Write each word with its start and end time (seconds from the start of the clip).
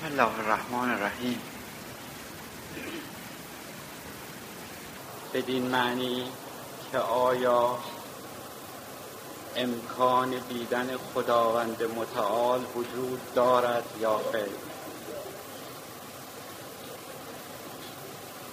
بسم 0.00 0.08
الله 0.08 0.38
الرحمن 0.38 0.90
الرحیم. 0.90 1.40
بدین 5.34 5.66
معنی 5.66 6.28
که 6.92 6.98
آیا 6.98 7.78
امکان 9.56 10.30
دیدن 10.48 10.96
خداوند 10.96 11.82
متعال 11.82 12.64
وجود 12.76 13.20
دارد 13.34 13.84
یا 14.00 14.20
خیر 14.32 14.56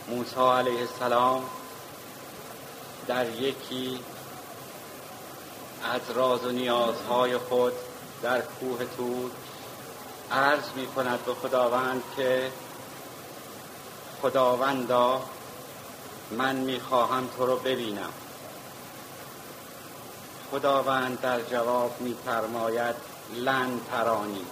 موسی 0.08 0.36
علیه 0.36 0.80
السلام 0.80 1.44
در 3.08 3.30
یکی 3.30 4.00
از 5.94 6.02
راز 6.16 6.46
و 6.46 6.52
نیازهای 6.52 7.38
خود 7.38 7.74
در 8.22 8.42
کوه 8.42 8.86
تور 8.98 9.32
عرض 10.32 10.70
می 10.76 10.88
کند 10.88 11.26
به 11.26 11.34
خداوند 11.34 12.04
که 12.16 12.52
خداوندا 14.22 15.22
من 16.32 16.56
می 16.56 16.80
خواهم 16.80 17.28
تو 17.38 17.46
رو 17.46 17.56
ببینم. 17.56 18.14
خداوند 20.52 21.22
در 21.22 21.42
جواب 21.42 22.02
می 22.02 22.16
فرماید 22.26 22.96
لن 23.36 23.80
ترانی. 23.92 24.46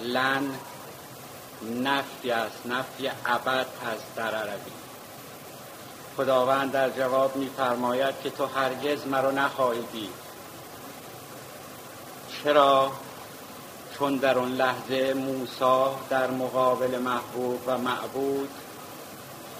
لن 0.00 0.58
نفی 1.62 2.30
است 2.30 2.66
نفی 2.66 3.10
ابد 3.26 3.66
هست 3.86 4.14
در 4.16 4.34
عربی. 4.34 4.72
خداوند 6.16 6.72
در 6.72 6.90
جواب 6.90 7.36
میفرماید 7.36 8.14
که 8.22 8.30
تو 8.30 8.46
هرگز 8.46 9.06
مرا 9.06 9.30
نخواهی 9.30 9.82
دید. 9.92 10.14
چرا؟ 12.44 12.92
چون 13.98 14.16
در 14.16 14.38
آن 14.38 14.52
لحظه 14.52 15.14
موسی 15.14 15.96
در 16.10 16.30
مقابل 16.30 16.98
محبوب 16.98 17.60
و 17.66 17.78
معبود 17.78 18.50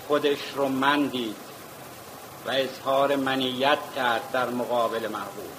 خودش 0.08 0.39
رو 0.55 0.69
من 0.69 1.06
دید 1.06 1.36
و 2.47 2.50
اظهار 2.50 3.17
منیت 3.17 3.78
کرد 3.97 4.30
در 4.33 4.50
مقابل 4.50 5.08
محبوب 5.08 5.50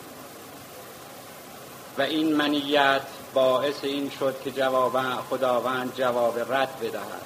و 1.98 2.02
این 2.02 2.36
منیت 2.36 3.02
باعث 3.34 3.84
این 3.84 4.10
شد 4.10 4.42
که 4.44 4.52
جواب 4.52 5.00
خداوند 5.30 5.96
جواب 5.96 6.54
رد 6.54 6.80
بدهد. 6.82 7.22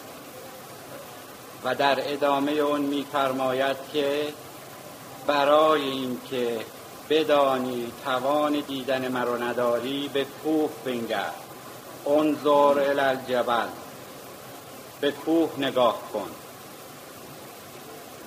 و 1.64 1.76
در 1.76 2.14
ادامه 2.14 2.52
اون 2.52 2.82
میفرماید 2.82 3.78
که 3.94 4.34
برای 5.28 5.82
اینکه 5.82 6.60
بدانی 7.10 7.92
توان 8.06 8.64
دیدن 8.67 9.08
مرا 9.08 9.38
نداری 9.38 10.10
به 10.14 10.26
کوه 10.44 10.70
بنگر. 10.86 11.32
انظر 12.08 12.80
الالجبل 12.90 13.68
به 15.02 15.12
کوه 15.12 15.50
نگاه 15.58 16.00
کن. 16.14 16.30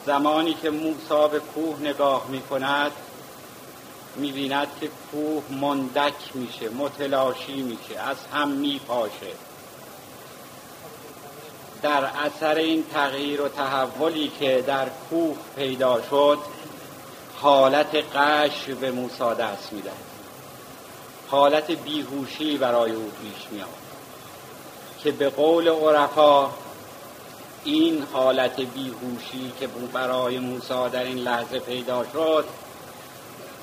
زمانی 0.06 0.54
که 0.54 0.70
موسی 0.70 1.28
به 1.32 1.40
کوه 1.40 1.80
نگاه 1.80 2.26
می 2.28 2.40
کند 2.40 2.92
می 4.16 4.32
بیند 4.32 4.68
که 4.80 4.90
کوه 5.12 5.42
مندک 5.50 6.14
میشه 6.34 6.68
متلاشی 6.68 7.62
میشه 7.62 8.00
از 8.00 8.16
هم 8.32 8.48
می 8.48 8.80
پاشه 8.88 9.32
در 11.82 12.04
اثر 12.04 12.54
این 12.54 12.84
تغییر 12.92 13.42
و 13.42 13.48
تحولی 13.48 14.32
که 14.40 14.64
در 14.66 14.88
کوه 15.10 15.36
پیدا 15.56 16.02
شد 16.10 16.38
حالت 17.40 18.16
قش 18.16 18.64
به 18.64 18.90
موسی 18.90 19.34
دست 19.38 19.72
میده 19.72 19.90
حالت 21.30 21.70
بیهوشی 21.70 22.56
برای 22.56 22.92
او 22.92 23.10
پیش 23.22 23.46
میاد 23.50 23.68
که 25.02 25.12
به 25.12 25.28
قول 25.28 25.68
عرفا 25.68 26.50
این 27.64 28.06
حالت 28.12 28.60
بیهوشی 28.60 29.52
که 29.60 29.66
برای 29.92 30.38
موسی 30.38 30.88
در 30.92 31.02
این 31.02 31.18
لحظه 31.18 31.58
پیدا 31.58 32.04
شد 32.12 32.44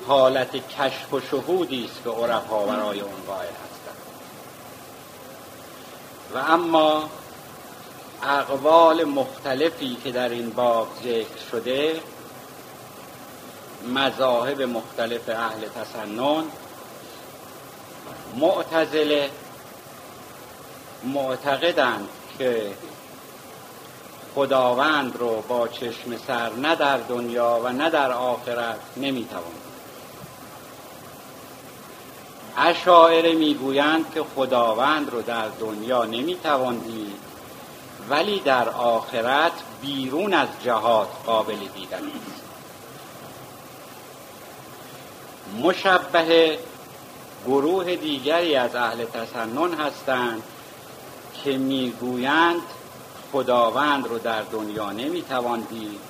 حالت 0.06 0.68
کشف 0.68 1.12
و 1.12 1.20
شهودی 1.20 1.84
است 1.84 2.04
که 2.04 2.10
عرفا 2.10 2.58
برای 2.58 3.00
اون 3.00 3.22
قائل 3.26 3.46
هستند. 3.46 3.96
و 6.34 6.52
اما 6.52 7.08
اقوال 8.22 9.04
مختلفی 9.04 9.96
که 10.04 10.12
در 10.12 10.28
این 10.28 10.50
باب 10.50 10.88
ذکر 11.04 11.48
شده 11.50 12.00
مذاهب 13.94 14.62
مختلف 14.62 15.28
اهل 15.28 15.68
تسنن 15.68 16.44
معتزله 18.36 19.30
معتقدند 21.04 22.08
که 22.38 22.72
خداوند 24.34 25.16
رو 25.16 25.42
با 25.48 25.68
چشم 25.68 26.16
سر 26.26 26.52
نه 26.52 26.76
در 26.76 26.96
دنیا 26.96 27.60
و 27.64 27.68
نه 27.68 27.90
در 27.90 28.12
آخرت 28.12 28.78
نمی‌توان 28.96 29.42
اشاعره 32.56 33.32
می‌گویند 33.32 34.14
که 34.14 34.24
خداوند 34.36 35.10
رو 35.10 35.22
در 35.22 35.48
دنیا 35.48 36.04
نمی‌توان 36.04 36.78
دید 36.78 37.18
ولی 38.08 38.40
در 38.40 38.68
آخرت 38.68 39.52
بیرون 39.82 40.34
از 40.34 40.48
جهات 40.64 41.08
قابل 41.26 41.56
دیدن 41.74 41.98
است. 42.04 42.44
مشبه 45.62 46.58
گروه 47.46 47.96
دیگری 47.96 48.56
از 48.56 48.74
اهل 48.74 49.04
تسنن 49.04 49.74
هستند 49.74 50.42
که 51.44 51.58
می‌گویند 51.58 52.62
خداوند 53.32 54.06
رو 54.06 54.18
در 54.18 54.42
دنیا 54.42 54.92
نمی‌توان 54.92 55.60
دید 55.60 56.00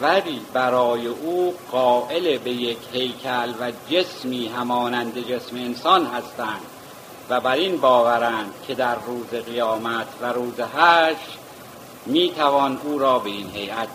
ولی 0.00 0.40
برای 0.52 1.06
او 1.06 1.54
قائل 1.70 2.38
به 2.38 2.50
یک 2.50 2.78
هیکل 2.92 3.52
و 3.60 3.72
جسمی 3.90 4.48
همانند 4.48 5.28
جسم 5.28 5.56
انسان 5.56 6.06
هستند 6.06 6.66
و 7.28 7.40
بر 7.40 7.52
این 7.52 7.76
باورند 7.76 8.54
که 8.66 8.74
در 8.74 8.96
روز 9.06 9.28
قیامت 9.28 10.06
و 10.20 10.32
روز 10.32 10.60
هشت 10.76 11.38
می‌توان 12.06 12.80
او 12.84 12.98
را 12.98 13.18
به 13.18 13.30
این 13.30 13.50
هیئت 13.50 13.88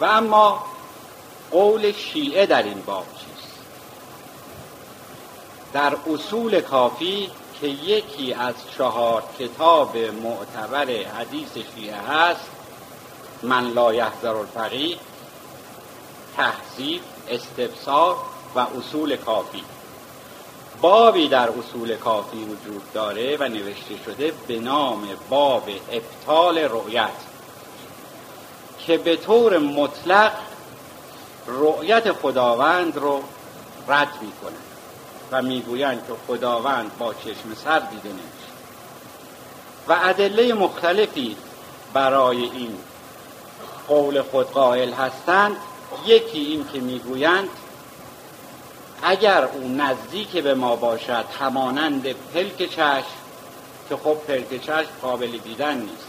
و 0.00 0.04
اما 0.04 0.64
قول 1.50 1.92
شیعه 1.92 2.46
در 2.46 2.62
این 2.62 2.82
باب 2.86 3.06
چیست؟ 3.18 3.31
در 5.72 5.96
اصول 6.14 6.60
کافی 6.60 7.30
که 7.60 7.66
یکی 7.66 8.34
از 8.34 8.54
چهار 8.78 9.22
کتاب 9.38 9.96
معتبر 9.96 10.86
حدیث 10.86 11.58
شیعه 11.74 11.96
هست 11.96 12.50
من 13.42 13.70
لا 13.70 13.94
یحذر 13.94 14.36
الفقیه 14.36 14.96
تحذیب 16.36 17.00
استفسار 17.28 18.16
و 18.54 18.58
اصول 18.58 19.16
کافی. 19.16 19.64
بابی 20.80 21.28
در 21.28 21.48
اصول 21.48 21.96
کافی 21.96 22.44
وجود 22.44 22.92
داره 22.92 23.36
و 23.36 23.48
نوشته 23.48 23.94
شده 24.04 24.32
به 24.46 24.58
نام 24.58 25.08
باب 25.28 25.68
ابطال 25.92 26.58
رؤیت 26.58 27.08
که 28.78 28.98
به 28.98 29.16
طور 29.16 29.58
مطلق 29.58 30.32
رؤیت 31.46 32.12
خداوند 32.12 32.96
رو 32.96 33.22
رد 33.88 34.12
می‌کنه 34.20 34.71
و 35.32 35.42
می‌گویند 35.42 36.06
که 36.06 36.12
خداوند 36.26 36.98
با 36.98 37.14
چشم 37.14 37.54
سر 37.64 37.78
دیده 37.78 38.08
نمیشه 38.08 38.52
و 39.88 39.96
ادله 40.02 40.54
مختلفی 40.54 41.36
برای 41.92 42.42
این 42.42 42.78
قول 43.88 44.22
خود 44.22 44.50
قائل 44.50 44.92
هستند. 44.92 45.56
یکی 46.06 46.38
این 46.38 46.66
که 46.72 46.80
می‌گویند 46.80 47.48
اگر 49.02 49.44
او 49.44 49.68
نزدیک 49.68 50.36
به 50.36 50.54
ما 50.54 50.76
باشد 50.76 51.24
همانند 51.40 52.12
پلک 52.12 52.70
چشم 52.70 53.04
که 53.88 53.96
خب 53.96 54.14
پلک 54.14 54.62
چشم 54.62 54.90
قابل 55.02 55.30
دیدن 55.30 55.76
نیست. 55.76 56.06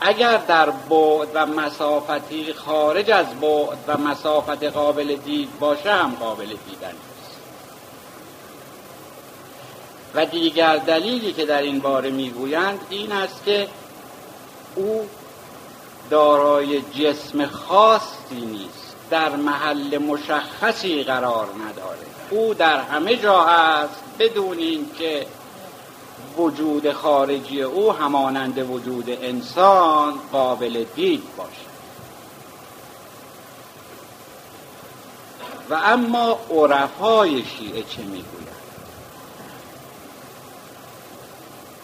اگر 0.00 0.36
در 0.36 0.70
بعد 0.70 1.28
و 1.34 1.46
مسافتی 1.46 2.52
خارج 2.52 3.10
از 3.10 3.26
بعد 3.26 3.78
و 3.86 3.96
مسافت 3.96 4.64
قابل 4.64 5.16
دید 5.16 5.58
باشه 5.58 5.92
هم 5.92 6.14
قابل 6.20 6.46
دیدن 6.46 6.92
نیست 6.92 7.08
و 10.14 10.26
دیگر 10.26 10.76
دلیلی 10.76 11.32
که 11.32 11.46
در 11.46 11.62
این 11.62 11.80
باره 11.80 12.10
می‌گویند 12.10 12.80
این 12.90 13.12
است 13.12 13.44
که 13.44 13.68
او 14.74 15.08
دارای 16.10 16.80
جسم 16.80 17.46
خاصی 17.46 18.40
نیست 18.40 18.96
در 19.10 19.36
محل 19.36 19.98
مشخصی 19.98 21.02
قرار 21.02 21.46
نداره 21.46 22.06
او 22.30 22.54
در 22.54 22.80
همه 22.80 23.16
جا 23.16 23.40
هست 23.44 24.02
بدون 24.18 24.58
اینکه 24.58 25.26
وجود 26.38 26.92
خارجی 26.92 27.62
او 27.62 27.92
همانند 27.92 28.70
وجود 28.70 29.10
انسان 29.10 30.14
قابل 30.32 30.84
دید 30.94 31.22
باشه 31.36 31.68
و 35.70 35.74
اما 35.74 36.38
عرفای 36.50 37.44
شیعه 37.44 37.82
چه 37.82 38.02
می‌گویند 38.02 38.37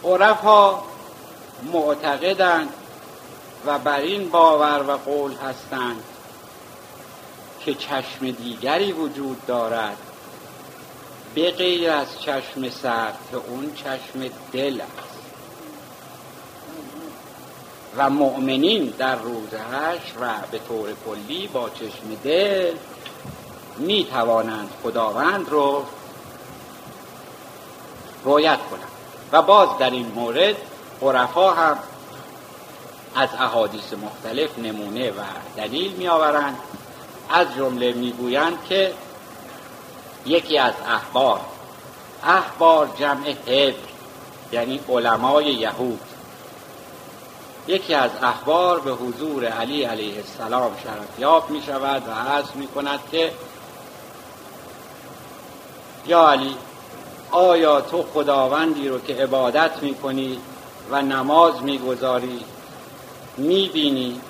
عرفا 0.04 0.82
معتقدند 1.72 2.68
و 3.66 3.78
بر 3.78 4.00
این 4.00 4.30
باور 4.30 4.84
و 4.88 4.96
قول 4.96 5.34
هستند 5.34 6.02
که 7.60 7.74
چشم 7.74 8.30
دیگری 8.30 8.92
وجود 8.92 9.46
دارد 9.46 9.96
به 11.34 11.50
غیر 11.50 11.90
از 11.90 12.20
چشم 12.20 12.70
سر 12.70 13.12
که 13.30 13.36
اون 13.36 13.72
چشم 13.74 14.30
دل 14.52 14.80
است. 14.80 15.14
و 17.96 18.10
مؤمنین 18.10 18.94
در 18.98 19.16
روزهش 19.16 20.00
و 20.20 20.30
به 20.50 20.58
طور 20.58 20.88
کلی 21.06 21.46
با 21.46 21.70
چشم 21.70 22.14
دل 22.24 22.74
می 23.76 24.04
توانند 24.04 24.70
خداوند 24.82 25.48
رو 25.48 25.84
رویت 28.24 28.58
کنند. 28.70 28.93
و 29.34 29.42
باز 29.42 29.68
در 29.78 29.90
این 29.90 30.12
مورد 30.14 30.56
عرفا 31.02 31.50
هم 31.50 31.78
از 33.14 33.28
احادیث 33.40 33.92
مختلف 33.92 34.58
نمونه 34.58 35.10
و 35.10 35.22
دلیل 35.56 35.92
می 35.92 36.08
آورند 36.08 36.58
از 37.30 37.46
جمله 37.56 37.92
می‌گویند 37.92 38.58
که 38.68 38.92
یکی 40.26 40.58
از 40.58 40.74
احبار 40.88 41.40
احبار 42.24 42.90
جمع 42.98 43.30
حبر 43.46 43.74
یعنی 44.52 44.80
علمای 44.88 45.44
یهود. 45.44 46.00
یکی 47.66 47.94
از 47.94 48.10
احبار 48.22 48.80
به 48.80 48.90
حضور 48.90 49.44
علی 49.44 49.84
علیه 49.84 50.16
السلام 50.16 50.76
شرفیاب 50.84 51.50
می 51.50 51.62
شود 51.62 52.08
و 52.08 52.10
عرض 52.10 52.50
می 52.54 52.66
کند 52.66 53.00
که 53.10 53.32
یا 56.06 56.28
علی 56.28 56.56
آیا 57.34 57.80
تو 57.80 58.04
خداوندی 58.14 58.88
رو 58.88 58.98
که 58.98 59.14
عبادت 59.14 59.70
می 59.82 59.94
کنی 59.94 60.38
و 60.90 61.02
نماز 61.02 61.62
می 61.62 61.78
گذاری 61.78 62.44
می 63.36 63.68
بینی 63.68 64.20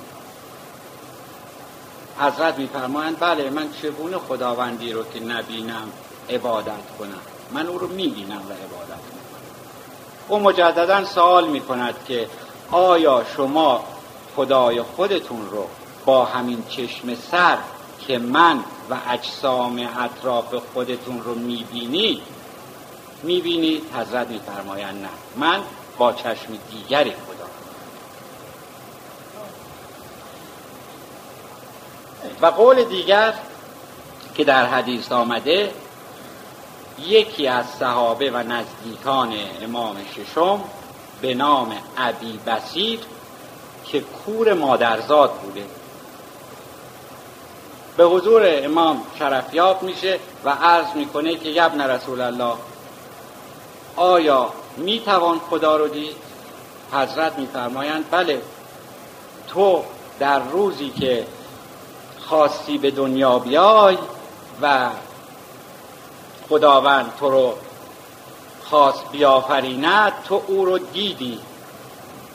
حضرت 2.19 2.59
میفرمایند 2.59 3.21
بله 3.21 3.51
من 3.51 3.69
چگونه 3.83 4.19
خداوندی 4.19 4.93
رو 4.93 5.05
که 5.15 5.21
نبینم 5.21 5.93
عبادت 6.31 6.97
کنم؟ 6.99 7.21
من 7.53 7.67
او 7.67 7.79
رو 7.79 7.89
می‌بینم 7.89 8.43
و 8.49 8.53
عبادت 8.53 9.03
می‌کنم. 9.05 9.45
او 10.29 10.39
مجددا 10.39 11.05
سوال 11.05 11.49
می‌کند 11.49 11.95
که 12.09 12.29
آیا 12.71 13.25
شما 13.37 13.85
خدای 14.37 14.83
خودتون 14.83 15.51
رو 15.51 15.67
با 16.05 16.25
همین 16.25 16.65
چشم 16.69 17.15
سر 17.31 17.59
که 18.07 18.19
من 18.19 18.59
و 18.91 18.97
اجسام 19.11 19.89
اطراف 19.99 20.55
خودتون 20.75 21.23
رو 21.23 21.35
می‌بینید 21.35 22.34
می‌بینید 23.25 23.83
حضرت 23.95 24.29
میفرمایند 24.29 25.03
نه 25.03 25.09
من 25.37 25.61
با 25.99 26.13
چشم 26.13 26.59
دیگری 26.71 27.11
خدا 27.11 27.45
و 32.43 32.47
قول 32.47 32.85
دیگر 32.85 33.35
که 34.35 34.45
در 34.45 34.67
حدیث 34.67 35.13
آمده 35.13 35.73
یکی 36.99 37.49
از 37.49 37.67
صحابه 37.81 38.31
و 38.31 38.37
نزدیکان 38.37 39.35
امام 39.63 39.97
ششم 40.17 40.61
به 41.21 41.35
نام 41.35 41.77
عبی 41.99 42.39
بسیر 42.47 43.01
که 43.85 44.01
کور 44.01 44.55
مادرزاد 44.55 45.33
بوده. 45.33 45.65
به 47.97 48.05
حضور 48.05 48.43
امام 48.47 49.03
شرفیاب 49.19 49.83
میشه 49.83 50.19
و 50.45 50.51
عرض 50.51 50.87
می‌کنه 50.95 51.35
که 51.35 51.49
یبن 51.49 51.81
رسول 51.81 52.21
الله 52.21 52.55
آیا 53.97 54.49
می‌توان 54.77 55.41
خدا 55.51 55.77
رو 55.77 55.89
دید؟ 55.89 56.17
حضرت 56.93 57.39
میفرمایند 57.39 58.05
بله. 58.11 58.43
تو 59.49 59.83
در 60.19 60.39
روزی 60.39 60.91
که 60.91 61.27
خواستی 62.29 62.79
به 62.79 62.91
دنیا 62.91 63.39
بیای 63.39 63.99
و 64.63 64.91
خداوند 66.49 67.13
تو 67.21 67.31
رو 67.31 67.55
خواست 68.65 69.11
بیافریند 69.13 70.13
تو 70.29 70.43
او 70.47 70.65
رو 70.65 70.79
دیدی 70.79 71.41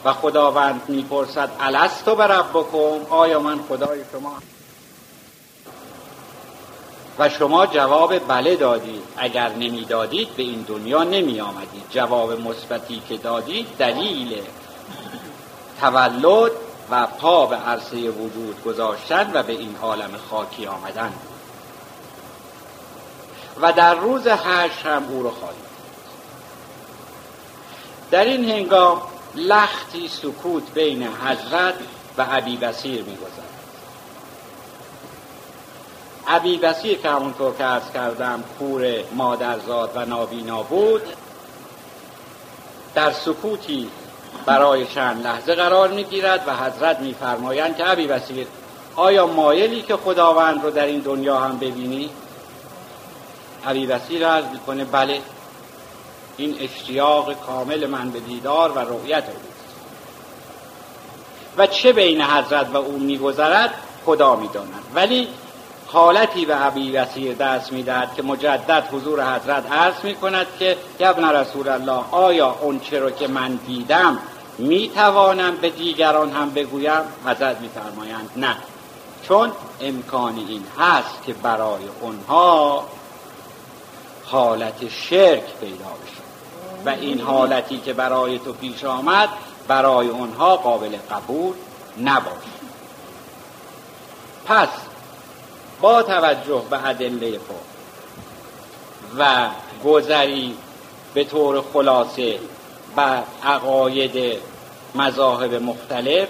و 0.04 0.12
خداوند 0.12 0.82
می‌پرسد 0.88 1.50
الستو 1.60 2.14
برب 2.14 2.50
بکن؟ 2.50 3.06
آیا 3.10 3.40
من 3.40 3.60
خدای 3.68 4.00
شما 4.12 4.32
و 7.20 7.28
شما 7.28 7.66
جواب 7.66 8.18
بله 8.28 8.56
دادید. 8.56 9.02
اگر 9.16 9.48
نمی‌دادید 9.48 10.36
به 10.36 10.42
این 10.42 10.62
دنیا 10.68 11.04
نمی 11.04 11.40
آمدید 11.40 11.84
جواب 11.90 12.40
مثبتی 12.40 13.02
که 13.08 13.16
دادید 13.16 13.66
دلیل 13.78 14.42
تولد 15.80 16.52
و 16.90 17.06
پا 17.06 17.46
به 17.46 17.56
عرصه 17.56 17.96
وجود 17.96 18.64
گذاشتن 18.64 19.30
و 19.34 19.42
به 19.42 19.52
این 19.52 19.76
عالم 19.82 20.10
خاکی 20.30 20.66
آمدن. 20.66 21.12
و 23.60 23.72
در 23.72 23.94
روز 23.94 24.26
هشت 24.26 24.86
هم 24.86 25.04
او 25.08 25.22
رو 25.22 25.30
خواهید 25.30 25.70
در 28.10 28.24
این 28.24 28.50
هنگام 28.50 29.02
لختی 29.34 30.08
سکوت 30.08 30.72
بین 30.74 31.02
حضرت 31.02 31.74
و 32.18 32.22
عبی 32.22 32.56
بسیر 32.56 33.02
می 33.02 33.16
گذارد 33.16 33.39
عبی 36.28 36.58
بسیر 36.58 36.98
که 36.98 37.10
همونطور 37.10 37.54
که 37.54 37.64
ارز 37.64 37.92
کردم 37.94 38.44
پور 38.58 38.94
مادرزاد 39.12 39.92
و 39.94 40.04
نابینا 40.04 40.62
بود 40.62 41.02
در 42.94 43.10
سکوتی 43.10 43.90
برای 44.46 44.86
چند 44.86 45.26
لحظه 45.26 45.54
قرار 45.54 45.88
می‌گیرد 45.88 46.44
و 46.46 46.56
حضرت 46.56 47.00
میفرمایند 47.00 47.76
که 47.76 47.84
عبی 47.84 48.06
بسیر 48.06 48.46
آیا 48.96 49.26
مایلی 49.26 49.82
که 49.82 49.96
خداوند 49.96 50.64
رو 50.64 50.70
در 50.70 50.86
این 50.86 51.00
دنیا 51.00 51.38
هم 51.38 51.58
ببینی؟ 51.58 52.10
عبی 53.66 53.86
بسیر 53.86 54.28
عرض 54.28 54.44
می‌کنه 54.52 54.84
بله. 54.84 55.20
این 56.36 56.56
اشتیاق 56.60 57.32
کامل 57.46 57.86
من 57.86 58.10
به 58.10 58.20
دیدار 58.20 58.72
و 58.72 58.78
رؤیت 58.78 59.24
اوست 59.24 59.74
و 61.56 61.66
چه 61.66 61.92
بین 61.92 62.22
حضرت 62.22 62.66
و 62.72 62.76
او 62.76 62.98
میگذرد 62.98 63.74
خدا 64.06 64.36
می‌داند. 64.36 64.84
ولی 64.94 65.28
حالتی 65.92 66.46
به 66.46 66.54
عبی 66.54 66.92
وسیر 66.92 67.34
دست 67.34 67.72
می‌دهد 67.72 68.14
که 68.14 68.22
مجدد 68.22 68.88
حضور 68.92 69.36
حضرت 69.36 69.72
عرض 69.72 70.04
می 70.04 70.14
کند 70.14 70.46
که 70.58 70.76
ابن 71.00 71.24
رسول 71.24 71.68
الله 71.68 72.04
آیا 72.10 72.56
اون 72.60 72.80
چرا 72.80 73.10
که 73.10 73.28
من 73.28 73.58
دیدم 73.66 74.18
می 74.58 74.88
توانم 74.94 75.56
به 75.56 75.70
دیگران 75.70 76.32
هم 76.32 76.50
بگویم؟ 76.50 77.00
حضرت 77.26 77.60
میفرمایند 77.60 78.30
نه. 78.36 78.56
چون 79.22 79.52
امکان 79.80 80.36
این 80.48 80.64
هست 80.78 81.22
که 81.26 81.32
برای 81.32 81.82
اونها 82.00 82.84
حالت 84.24 84.88
شرک 84.88 85.44
پیدا 85.60 85.84
بشه 85.84 86.22
و 86.86 86.88
این 86.88 87.20
حالتی 87.20 87.78
که 87.78 87.92
برای 87.92 88.38
تو 88.38 88.52
پیش 88.52 88.84
آمد 88.84 89.28
برای 89.68 90.08
اونها 90.08 90.56
قابل 90.56 90.96
قبول 91.10 91.54
نباشه. 92.02 92.60
پس 94.46 94.68
با 95.80 96.02
توجه 96.02 96.62
به 96.70 96.88
ادله 96.88 97.38
فوق 97.38 97.56
و 99.18 99.48
گذری 99.84 100.54
به 101.14 101.24
طور 101.24 101.64
خلاصه 101.72 102.38
بر 102.96 103.22
عقاید 103.44 104.38
مذاهب 104.94 105.54
مختلف 105.54 106.28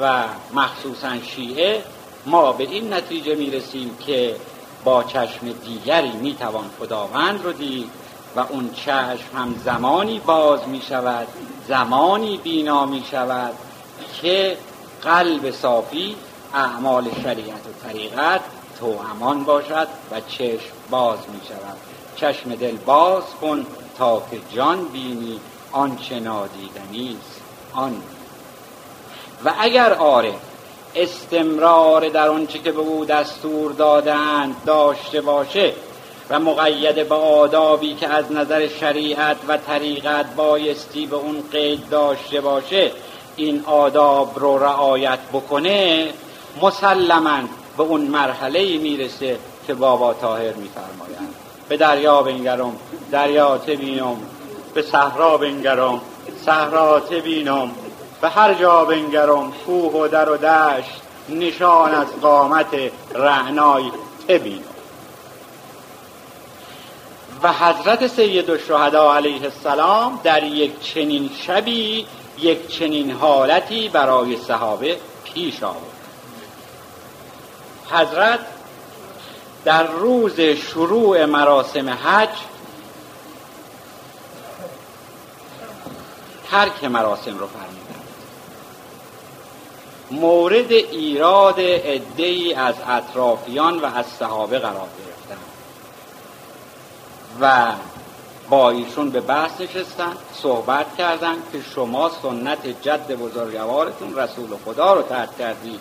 و 0.00 0.24
مخصوصا 0.54 1.20
شیعه 1.36 1.82
ما 2.26 2.52
به 2.52 2.64
این 2.64 2.92
نتیجه 2.92 3.34
می‌رسیم 3.34 3.96
که 4.06 4.36
با 4.84 5.04
چشم 5.04 5.52
دیگری 5.64 6.12
می‌توان 6.12 6.70
خداوند 6.80 7.44
رو 7.44 7.52
دید 7.52 7.90
و 8.36 8.40
اون 8.40 8.70
چشم 8.72 9.36
هم 9.36 9.54
زمانی 9.64 10.18
باز 10.18 10.68
می 10.68 10.82
شود 10.88 11.26
زمانی 11.68 12.36
بینا 12.36 12.86
می 12.86 13.04
شود 13.10 13.54
که 14.22 14.56
قلب 15.02 15.50
صافی 15.50 16.16
اعمال 16.54 17.04
شریعت 17.22 17.66
و 17.66 17.88
طریقت 17.88 18.40
تو 18.80 19.00
امان 19.14 19.44
باشد 19.44 19.88
و 20.10 20.20
چشم 20.28 20.72
باز 20.90 21.18
می 21.18 21.40
شود. 21.48 21.76
چشم 22.16 22.54
دل 22.54 22.76
باز 22.76 23.24
کن 23.40 23.66
تا 23.98 24.22
که 24.30 24.40
جان 24.54 24.84
بینی. 24.84 25.40
آنچه 25.72 26.20
نادیدنی 26.20 27.16
آن. 27.74 28.02
و 29.44 29.52
اگر 29.58 29.92
آره 29.94 30.34
استمرار 30.94 32.08
در 32.08 32.28
آنچه 32.28 32.58
که 32.58 32.72
به 32.72 32.80
او 32.80 33.04
دستور 33.04 33.72
دادند 33.72 34.56
داشته 34.66 35.20
باشه 35.20 35.72
و 36.30 36.38
مقید 36.38 37.08
به 37.08 37.14
آدابی 37.14 37.94
که 37.94 38.08
از 38.08 38.32
نظر 38.32 38.68
شریعت 38.68 39.36
و 39.48 39.56
طریقت 39.56 40.34
بایستی 40.36 41.06
به 41.06 41.16
اون 41.16 41.42
قید 41.52 41.88
داشته 41.88 42.40
باشه 42.40 42.92
این 43.36 43.64
آداب 43.66 44.38
رو 44.38 44.58
رعایت 44.58 45.18
بکنه 45.32 46.08
مسلما 46.62 47.38
به 47.76 47.82
اون 47.82 48.00
مرحله 48.00 48.78
می‌رسه 48.78 49.38
که 49.66 49.74
بابا 49.74 50.14
تاهر 50.14 50.52
میفرمایند. 50.52 51.34
به 51.68 51.76
دریا 51.76 52.22
بنگرم 52.22 52.76
دریا 53.10 53.58
تبینم 53.58 54.16
به 54.74 54.82
صحرا 54.82 55.36
بنگرم 55.36 56.00
صحرات 56.46 57.12
بینم 57.12 57.70
به 58.20 58.28
هر 58.28 58.54
جا 58.54 58.84
بنگرم 58.84 59.52
کوه 59.66 59.92
و 59.92 60.08
در 60.08 60.30
و 60.30 60.36
دشت 60.36 61.00
نشان 61.28 61.94
از 61.94 62.06
قامت 62.22 62.66
رعنای 63.14 63.90
تبینم. 64.28 64.64
و 67.42 67.52
حضرت 67.52 68.06
سید 68.06 68.50
الشهدا 68.50 69.14
علیه 69.14 69.42
السلام 69.42 70.20
در 70.24 70.42
یک 70.44 70.80
چنین 70.80 71.30
شبی 71.46 72.06
یک 72.38 72.68
چنین 72.68 73.10
حالتی 73.10 73.88
برای 73.88 74.36
صحابه 74.36 74.96
پیش 75.24 75.62
آورد. 75.62 75.89
حضرت 77.92 78.40
در 79.64 79.86
روز 79.86 80.40
شروع 80.40 81.24
مراسم 81.24 81.90
حج 81.90 82.28
ترک 86.50 86.84
مراسم 86.84 87.38
رو 87.38 87.46
فرمودند. 87.46 87.80
مورد 90.10 90.72
ایراد 90.72 91.60
عدهای 91.60 92.54
از 92.54 92.74
اطرافیان 92.88 93.78
و 93.78 93.86
از 93.86 94.06
صحابه 94.06 94.58
قرار 94.58 94.88
گرفتن 94.98 95.42
و 97.40 97.72
با 98.50 98.70
ایشون 98.70 99.10
به 99.10 99.20
بحث 99.20 99.60
نشستن 99.60 100.16
صحبت 100.34 100.96
کردن 100.96 101.34
که 101.52 101.60
شما 101.74 102.10
سنت 102.22 102.82
جد 102.82 103.12
بزرگوارتون 103.12 104.16
رسول 104.16 104.56
خدا 104.64 104.94
رو 104.94 105.02
ترک 105.02 105.38
کردید. 105.38 105.80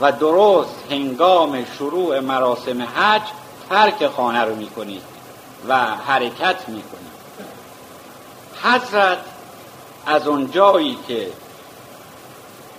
و 0.00 0.12
درست 0.12 0.84
هنگام 0.90 1.64
شروع 1.78 2.20
مراسم 2.20 2.82
حج 2.82 3.22
ترک 3.70 4.06
خانه 4.06 4.40
رو 4.40 4.54
می‌کنید 4.54 5.02
و 5.68 5.76
حرکت 5.78 6.68
می‌کنید. 6.68 7.16
حضرت 8.62 9.18
از 10.06 10.26
اون 10.26 10.50
جایی 10.50 10.98
که 11.08 11.28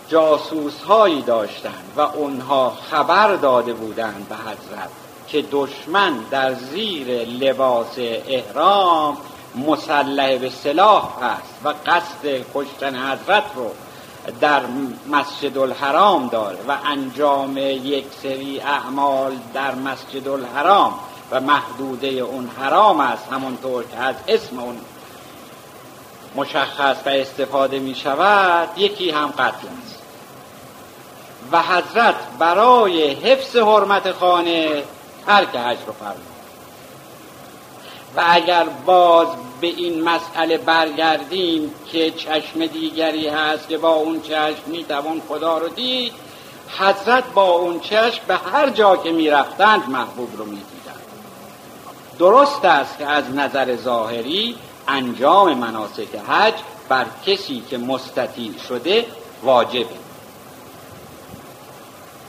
جاسوس 0.09 0.81
هایی 0.83 1.21
داشتند 1.21 1.91
و 1.95 2.01
اونها 2.01 2.77
خبر 2.91 3.35
داده 3.35 3.73
بودند 3.73 4.29
به 4.29 4.35
حضرت 4.35 4.89
که 5.27 5.45
دشمن 5.51 6.17
در 6.31 6.53
زیر 6.53 7.07
لباس 7.25 7.95
احرام 8.27 9.17
مسلح 9.55 10.37
به 10.37 10.49
سلاح 10.49 11.23
است 11.23 11.59
و 11.63 11.73
قصد 11.85 12.45
کشتن 12.53 12.95
حضرت 12.95 13.43
رو 13.55 13.71
در 14.41 14.61
مسجد 15.11 15.57
الحرام 15.57 16.27
داره 16.27 16.57
و 16.67 16.77
انجام 16.85 17.57
یک 17.57 18.05
سری 18.23 18.59
اعمال 18.59 19.37
در 19.53 19.75
مسجد 19.75 20.27
الحرام 20.27 20.93
و 21.31 21.41
محدوده 21.41 22.07
اون 22.07 22.49
حرام 22.57 22.99
است 22.99 23.23
همونطور 23.31 23.83
که 23.83 23.97
از 23.97 24.15
اسم 24.27 24.59
اون 24.59 24.77
مشخص 26.35 26.97
و 27.05 27.09
استفاده 27.09 27.79
می 27.79 27.95
شود 27.95 28.69
یکی 28.77 29.11
هم 29.11 29.27
قتل 29.27 29.67
است. 29.83 30.03
و 31.51 31.61
حضرت 31.61 32.15
برای 32.39 33.13
حفظ 33.13 33.55
حرمت 33.55 34.11
خانه 34.11 34.83
ترک 35.25 35.55
حج 35.55 35.77
رو 35.87 35.93
فرمود. 35.93 36.36
و 38.15 38.23
اگر 38.29 38.63
باز 38.85 39.27
به 39.61 39.67
این 39.67 40.03
مسئله 40.03 40.57
برگردیم 40.57 41.73
که 41.91 42.11
چشم 42.11 42.65
دیگری 42.65 43.27
هست 43.27 43.69
که 43.69 43.77
با 43.77 43.89
اون 43.89 44.21
چشم 44.21 44.61
می‌توان 44.65 45.21
خدا 45.27 45.57
رو 45.57 45.69
دید 45.69 46.13
حضرت 46.79 47.23
با 47.33 47.43
اون 47.43 47.79
چشم 47.79 48.21
به 48.27 48.35
هر 48.35 48.69
جا 48.69 48.95
که 48.95 49.11
می‌رفتند 49.11 49.89
محبوب 49.89 50.37
رو 50.37 50.45
می‌دیدند. 50.45 51.01
درست 52.19 52.65
است 52.65 52.97
که 52.97 53.05
از 53.05 53.35
نظر 53.35 53.75
ظاهری 53.75 54.55
انجام 54.87 55.53
مناسک 55.53 56.15
حج 56.27 56.53
بر 56.89 57.05
کسی 57.25 57.63
که 57.69 57.77
مستطیع 57.77 58.57
شده 58.67 59.05
واجبه. 59.43 59.85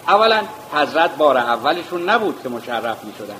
اولا 0.09 0.43
حضرت 0.73 1.17
بار 1.17 1.37
اولشون 1.37 2.09
نبود 2.09 2.43
که 2.43 2.49
مشرف 2.49 3.05
می 3.05 3.13
شدن 3.19 3.37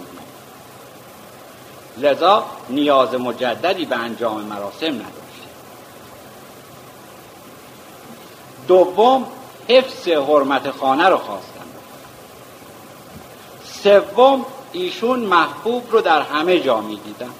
لذا 2.01 2.45
نیاز 2.69 3.15
مجددی 3.15 3.85
به 3.85 3.97
انجام 3.97 4.41
مراسم 4.41 4.87
نداشت. 4.87 5.19
دوم 8.69 9.27
حفظ 9.69 10.09
حرمت 10.09 10.71
خانه 10.71 11.09
رو 11.09 11.17
خواستن 11.17 11.59
سوم 13.83 14.45
ایشون 14.73 15.21
محبوب 15.21 15.85
رو 15.91 16.01
در 16.01 16.23
همه 16.23 16.61
جا 16.61 16.81
می 16.81 16.97
دیدن 16.97 17.31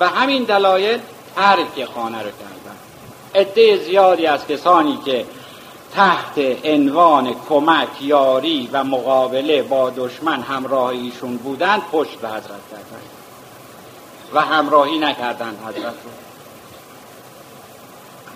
و 0.00 0.08
همین 0.08 0.44
دلایل 0.44 1.00
ترک 1.36 1.84
خانه 1.94 2.18
رو 2.18 2.30
کردن. 2.30 2.76
عده 3.34 3.76
زیادی 3.76 4.26
از 4.26 4.46
کسانی 4.46 4.98
که 5.04 5.26
تحت 5.94 6.64
عنوان 6.64 7.34
کمک 7.48 7.88
یاری 8.00 8.68
و 8.72 8.84
مقابله 8.84 9.62
با 9.62 9.90
دشمن 9.90 10.42
همراه 10.42 10.86
ایشون 10.86 11.36
بودند 11.36 11.82
پشت 11.92 12.18
به 12.18 12.28
حضرت 12.28 12.42
کردند. 12.70 13.19
و 14.32 14.40
همراهی 14.40 14.98
نکردند 14.98 15.58
حضرت 15.66 15.84
رو. 15.84 16.10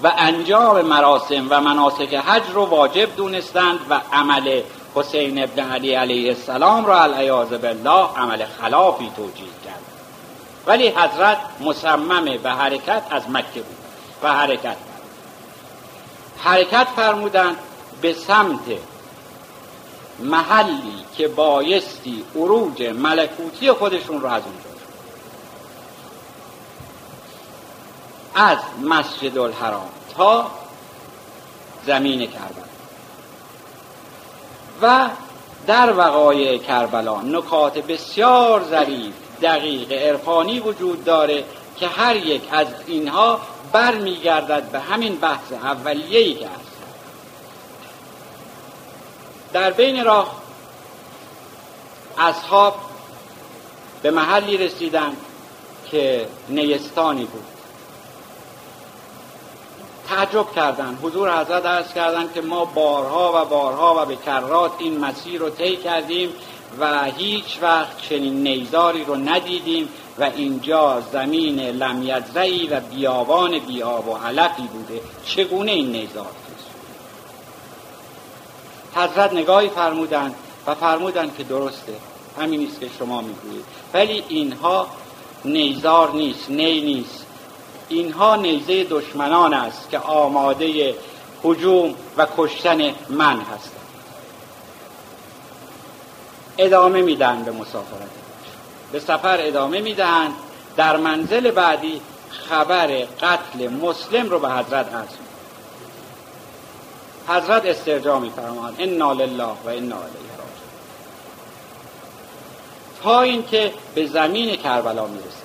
و 0.03 0.13
انجام 0.19 0.81
مراسم 0.81 1.47
و 1.51 1.61
مناسک 1.61 2.15
حج 2.15 2.43
رو 2.53 2.65
واجب 2.65 3.17
دونستند 3.17 3.79
و 3.91 4.01
عمل 4.13 4.63
حسین 4.95 5.43
ابن 5.43 5.71
علی 5.71 5.95
علیه 5.95 6.29
السلام 6.29 6.87
را 6.87 7.03
العیاذ 7.03 7.49
بالله 7.49 8.09
عمل 8.17 8.45
خلافی 8.45 9.11
توجیه 9.17 9.47
کرد. 9.65 9.83
ولی 10.67 10.89
حضرت 10.89 11.39
مصمم 11.61 12.25
به 12.25 12.51
حرکت 12.51 13.03
از 13.11 13.31
مکه 13.31 13.61
بود 13.61 13.77
و 14.23 14.33
حرکت 14.33 14.77
حرکت 16.39 16.87
فرمودند 16.97 17.57
به 18.01 18.13
سمت 18.13 18.61
محلی 20.19 21.05
که 21.17 21.29
بایستی 21.29 22.25
عروج 22.37 22.83
ملکوتی 22.83 23.73
خودشون 23.73 24.21
رو 24.21 24.27
از 24.27 24.43
اونجا 24.43 24.64
از 28.35 28.59
مسجد 28.83 29.39
الحرام 29.39 29.89
تا 30.17 30.51
زمین 31.87 32.27
کربلا. 32.27 32.65
و 34.83 35.09
در 35.67 35.93
وقایع 35.93 36.59
کربلا 36.59 37.23
نکات 37.23 37.79
بسیار 37.79 38.65
ظریف 38.71 39.15
دقیق 39.43 39.93
عرفانی 39.93 40.61
وجود 40.61 41.05
داره 41.05 41.45
که 41.77 41.89
هر 41.89 42.17
یک 42.17 42.43
از 42.53 42.67
اینها 42.87 43.41
برمیگردد 43.73 44.71
به 44.71 44.81
همین 44.81 45.17
بحث 45.17 45.53
اولیه‌ای 45.53 46.35
که 46.35 46.47
هست. 46.47 46.75
در 49.53 49.71
بین 49.71 50.05
راه 50.05 50.35
اصحاب 52.19 52.75
به 54.03 54.11
محلی 54.11 54.57
رسیدن 54.57 55.17
که 55.91 56.29
نیستانی 56.49 57.25
بود. 57.25 57.54
تعجب 60.09 60.53
کردند 60.57 60.99
حضور 61.03 61.41
حضرت 61.41 61.67
ارز 61.67 61.93
کردند 61.93 62.33
که 62.33 62.41
ما 62.41 62.65
بارها 62.65 63.43
و 63.43 63.45
بارها 63.45 64.03
و 64.03 64.07
به 64.07 64.17
کرات 64.17 64.73
این 64.79 64.99
مسیر 64.99 65.41
رو 65.41 65.51
طی 65.51 65.77
کردیم 65.77 66.31
و 66.81 67.05
هیچ 67.05 67.59
وقت 67.63 68.03
چنین 68.09 68.43
نیزاری 68.43 69.05
رو 69.05 69.17
ندیدیم 69.17 69.89
و 70.19 70.25
اینجا 70.25 71.03
زمین 71.13 71.61
لمیزرعی 71.61 72.67
و 72.67 72.81
بیابان 72.81 73.59
بیاب 73.59 74.09
و 74.09 74.17
علفی 74.17 74.63
بوده. 74.63 75.01
چگونه 75.25 75.73
این 75.73 75.93
نیزار 75.93 76.27
حضرت 78.95 79.33
نگاهی 79.33 79.69
فرمودند 79.69 80.35
و 80.67 80.75
فرمودند 80.75 81.37
که 81.37 81.45
درسته 81.45 81.93
همین 82.41 82.67
است 82.67 82.81
که 82.81 82.89
شما 82.99 83.21
می‌گویید. 83.21 83.65
ولی 83.95 84.25
اینها 84.29 84.87
نیزار 85.45 86.13
نیست 86.13 86.51
نی 86.51 86.81
نیست. 86.81 87.24
اینها 87.89 88.37
نیزه 88.37 88.85
دشمنان 88.85 89.55
است 89.55 89.91
که 89.91 89.99
آماده 89.99 90.95
حجوم 91.43 91.95
و 92.17 92.27
کشتن 92.37 92.95
من 93.09 93.41
هستند. 93.41 93.85
ادامه 96.59 97.03
میدن 97.03 97.43
به 97.43 97.51
مسافرت 97.51 98.11
به 98.93 99.01
سفر 99.01 99.39
ادامه 99.41 99.81
میدن. 99.81 100.33
در 100.77 100.97
منزل 100.97 101.51
بعدی 101.51 102.01
خبر 102.31 102.87
قتل 103.21 103.69
مسلم 103.69 104.31
رو 104.31 104.39
به 104.39 104.49
حضرت 104.49 104.95
عرض 104.95 105.09
حضرت 107.29 107.67
استرجاع 107.67 108.19
میفرمایند 108.19 108.77
انا 108.79 109.13
لله 109.13 109.45
و 109.45 109.69
انا 109.69 109.75
الیه 109.75 110.31
راجعون. 110.31 110.65
تا 113.03 113.23
اینکه 113.23 113.73
به 113.95 114.07
زمین 114.07 114.57
کربلا 114.57 115.07
می‌رسه. 115.07 115.44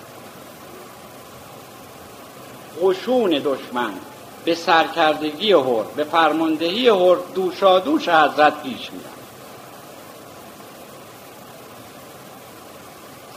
قشون 2.84 3.30
دشمن 3.30 3.94
به 4.46 4.56
سرکردگی 4.56 5.52
هر 5.52 5.86
به 5.96 6.04
فرماندهی 6.04 6.88
هر 6.88 7.18
دوشادوش 7.36 8.10
حضرت 8.10 8.64
پیش 8.64 8.92
میرن 8.92 9.20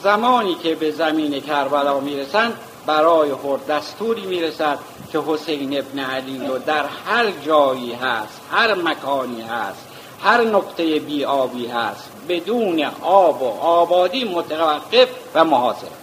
زمانی 0.02 0.54
که 0.54 0.74
به 0.74 0.90
زمین 0.90 1.40
کربلا 1.40 2.00
می‌رسند 2.00 2.54
برای 2.86 3.30
هر 3.30 3.66
دستوری 3.68 4.26
می‌رسد 4.26 4.78
که 5.12 5.20
حسین 5.26 5.78
ابن 5.78 5.98
علی 5.98 6.46
رو 6.46 6.58
در 6.58 6.84
هر 7.06 7.30
جایی 7.46 7.92
هست 7.92 8.40
هر 8.50 8.74
مکانی 8.74 9.42
هست 9.42 9.86
هر 10.22 10.44
نقطه 10.44 10.98
بی 10.98 11.24
آبی 11.24 11.66
هست 11.66 12.10
بدون 12.28 12.84
آب 13.02 13.42
و 13.42 13.60
آبادی 13.60 14.24
متوقف 14.24 15.08
و 15.34 15.44
محاصره 15.44 16.01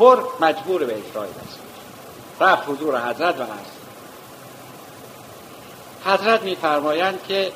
هر 0.00 0.16
مجبور 0.40 0.84
به 0.84 0.96
اجرای 0.96 1.28
دست 1.28 1.58
رفت 2.40 2.68
حضور 2.68 3.10
حضرت 3.10 3.40
و 3.40 3.42
هست 3.42 3.76
حضرت 6.04 6.42
میفرمایند 6.42 7.18
که 7.28 7.52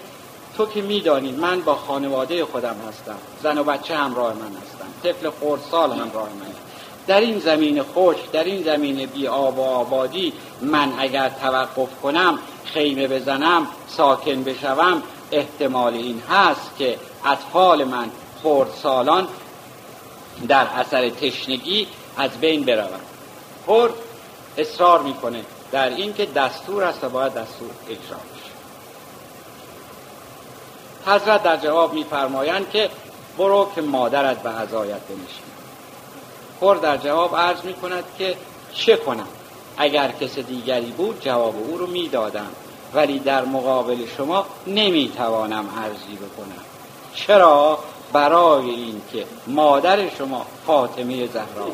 تو 0.57 0.67
که 0.67 0.83
میدانی 0.83 1.33
من 1.33 1.61
با 1.61 1.75
خانواده 1.75 2.45
خودم 2.45 2.77
هستم. 2.89 3.17
زن 3.43 3.59
و 3.59 3.65
بچه 3.65 3.97
همراه 3.97 4.35
من 4.35 4.57
هستم 4.63 4.87
طفل 5.03 5.31
خردسال 5.41 5.93
همراه 5.93 6.29
من. 6.29 6.47
در 7.07 7.21
این 7.21 7.39
زمین 7.39 7.83
خوش 7.83 8.17
در 8.33 8.45
این 8.45 8.63
زمین 8.63 9.07
بی 9.07 9.27
آب 9.27 9.59
و 9.59 9.63
آبادی 9.63 10.33
من 10.61 10.93
اگر 10.99 11.29
توقف 11.29 12.01
کنم 12.03 12.39
خیمه 12.65 13.09
بزنم 13.09 13.67
ساکن 13.89 14.43
بشوم 14.43 15.03
احتمال 15.33 15.95
این 15.95 16.23
هست 16.31 16.71
که 16.79 16.99
اطفال 17.25 17.85
من 17.85 18.11
خردسالان 18.43 19.29
در 20.49 20.67
اثر 20.67 21.09
تشنگی 21.09 21.87
از 22.17 22.31
بین 22.31 22.65
بروند 22.65 23.07
خرد 23.67 23.93
اصرار 24.57 25.03
می‌کنه 25.03 25.45
در 25.73 25.89
این 25.89 26.15
که 26.15 26.27
دستور 26.27 26.85
است 26.85 27.05
و 27.05 27.09
باید 27.09 27.35
دستور 27.35 27.71
اجرا 27.89 28.17
بشه. 28.17 28.51
حضرت 31.07 31.43
در 31.43 31.57
جواب 31.57 31.95
میفرمایند 31.95 32.71
که 32.71 32.91
برو 33.39 33.71
که 33.75 33.81
مادرت 33.81 34.43
به 34.43 34.51
عزایت 34.51 35.01
بنشین. 35.01 35.51
خور 36.59 36.77
در 36.77 36.97
جواب 36.97 37.37
عرض 37.37 37.65
می 37.65 37.75
کند 37.75 38.05
که 38.19 38.37
چه 38.73 38.97
کنم؟ 38.97 39.29
اگر 39.77 40.11
کس 40.21 40.39
دیگری 40.39 40.91
بود 40.91 41.21
جواب 41.21 41.57
او 41.57 41.79
رو 41.79 41.87
می‌دادم 41.87 42.51
ولی 42.95 43.19
در 43.19 43.45
مقابل 43.45 44.07
شما 44.17 44.47
نمی‌توانم 44.67 45.69
عرضی 45.79 46.17
بکنم. 46.17 46.65
چرا؟ 47.15 47.79
برای 48.13 48.71
اینکه 48.71 49.25
مادر 49.47 50.09
شما 50.09 50.47
فاطمه 50.67 51.27
زهرا 51.27 51.67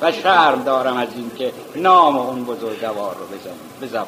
و 0.00 0.12
شرم 0.12 0.62
دارم 0.62 0.96
از 0.96 1.08
اینکه 1.16 1.52
نام 1.76 2.16
اون 2.16 2.44
بزرگوار 2.44 3.14
رو 3.14 3.26
به 3.80 3.86
زبان 3.86 4.06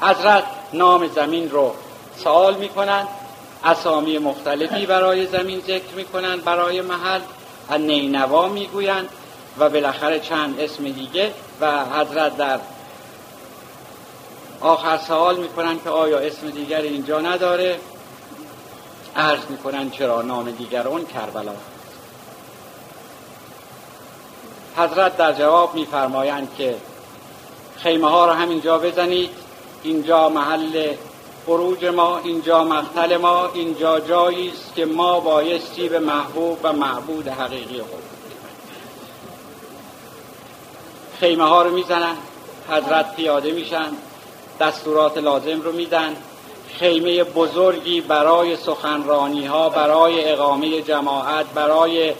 حضرت 0.00 0.44
نام 0.72 1.06
زمین 1.06 1.50
رو 1.50 1.74
سوال 2.16 2.54
می‌کنند 2.54 3.08
اسامی 3.64 4.18
مختلفی 4.18 4.86
برای 4.86 5.26
زمین 5.26 5.60
ذکر 5.60 5.94
می‌کنند 5.96 6.44
برای 6.44 6.80
محل 6.80 7.20
از 7.68 7.80
نینوا 7.80 8.48
می‌گویند 8.48 9.08
و 9.58 9.68
بالاخره 9.68 10.20
چند 10.20 10.60
اسم 10.60 10.84
دیگه 10.84 11.32
و 11.60 11.84
حضرت 11.84 12.36
در 12.36 12.60
آخر 14.60 14.98
سوال 14.98 15.36
می‌کنن 15.36 15.80
که 15.84 15.90
آیا 15.90 16.18
اسم 16.18 16.50
دیگر 16.50 16.80
اینجا 16.80 17.20
نداره؟ 17.20 17.78
عرض 19.16 19.44
می‌کنن 19.48 19.90
چرا 19.90 20.22
نام 20.22 20.50
دیگر 20.50 20.88
اون 20.88 21.06
کربلا. 21.06 21.54
حضرت 24.76 25.16
در 25.16 25.32
جواب 25.32 25.74
میفرمایند 25.74 26.54
که 26.58 26.76
خیمه 27.76 28.10
ها 28.10 28.26
رو 28.26 28.32
همینجا 28.32 28.78
بزنید 28.78 29.30
اینجا 29.82 30.28
محل 30.28 30.94
خروج 31.46 31.84
ما 31.84 32.18
اینجا 32.18 32.64
مقتل 32.64 33.16
ما 33.16 33.50
اینجا 33.54 34.00
جایی 34.00 34.48
است 34.48 34.74
که 34.74 34.84
ما 34.84 35.20
بایستی 35.20 35.88
به 35.88 35.98
محبوب 35.98 36.58
و 36.62 36.72
معبود 36.72 37.28
حقیقی 37.28 37.78
خود 37.78 38.02
خیمه 41.20 41.44
ها 41.44 41.62
رو 41.62 41.70
می‌زنن 41.70 42.16
حضرت 42.70 43.16
پیاده 43.16 43.52
میشن 43.52 43.88
دستورات 44.60 45.18
لازم 45.18 45.60
رو 45.60 45.72
میدن. 45.72 46.16
خیمه 46.78 47.24
بزرگی 47.24 48.00
برای 48.00 48.56
سخنرانی 48.56 49.46
ها 49.46 49.68
برای 49.68 50.32
اقامه 50.32 50.82
جماعت 50.82 51.46
برای 51.46 52.12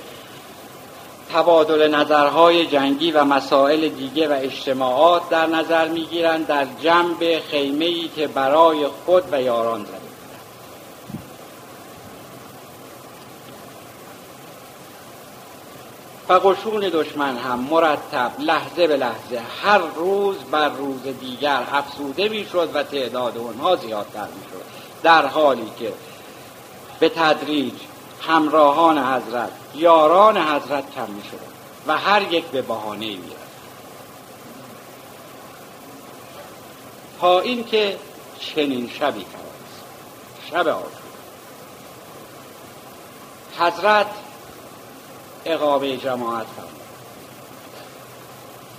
تبادل 1.32 1.94
نظرهای 1.94 2.66
جنگی 2.66 3.12
و 3.12 3.24
مسائل 3.24 3.88
دیگه 3.88 4.28
و 4.28 4.32
اجتماعات 4.32 5.28
در 5.28 5.46
نظر 5.46 5.88
می‌گیرند 5.88 6.46
در 6.46 6.66
جنب 6.82 7.40
خیمه 7.50 7.84
ای 7.84 8.10
که 8.16 8.26
برای 8.26 8.86
خود 9.06 9.24
و 9.32 9.42
یاران 9.42 9.84
زده 9.84 9.99
و 16.30 16.32
قشون 16.32 16.80
دشمن 16.92 17.36
هم 17.36 17.58
مرتب 17.58 18.32
لحظه 18.38 18.86
به 18.86 18.96
لحظه 18.96 19.42
هر 19.62 19.78
روز 19.78 20.36
بر 20.50 20.68
روز 20.68 21.02
دیگر 21.20 21.62
افسوده 21.72 22.28
می‌شد 22.28 22.70
و 22.74 22.82
تعداد 22.82 23.38
اونها 23.38 23.76
زیادتر 23.76 24.26
می‌شد. 24.26 24.64
در 25.02 25.26
حالی 25.26 25.70
که 25.78 25.92
به 27.00 27.08
تدریج 27.08 27.74
همراهان 28.20 28.98
حضرت 28.98 29.50
یاران 29.74 30.36
حضرت 30.36 30.94
کم 30.94 31.10
می 31.10 31.22
شدن 31.22 31.52
و 31.86 31.98
هر 31.98 32.32
یک 32.32 32.44
به 32.44 32.62
بهانه 32.62 33.06
می 33.06 33.32
تا 37.20 37.40
اینکه 37.40 37.98
چنین 38.40 38.90
شبی 38.98 39.20
کرد 39.20 39.80
شب 40.50 40.68
آشور 40.68 40.90
حضرت 43.58 44.06
اقامه 45.44 45.96
جماعت 45.96 46.46
فرمود 46.56 46.80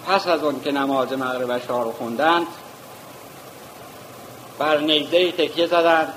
پس 0.07 0.27
از 0.27 0.43
اون 0.43 0.61
که 0.61 0.71
نماز 0.71 1.13
مغرب 1.13 1.67
شاه 1.67 1.83
رو 1.83 1.91
خوندند 1.91 2.47
بر 4.59 4.77
نیزه 4.77 5.31
تکیه 5.31 5.67
زدند 5.67 6.13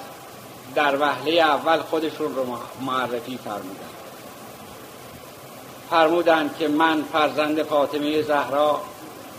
در 0.74 1.00
وهله 1.00 1.32
اول 1.32 1.78
خودشون 1.78 2.34
رو 2.34 2.44
معرفی 2.80 3.38
فرمودن 3.44 3.94
فرمودند 5.90 6.56
که 6.58 6.68
من 6.68 7.04
فرزند 7.12 7.62
فاطمه 7.62 8.22
زهرا 8.22 8.80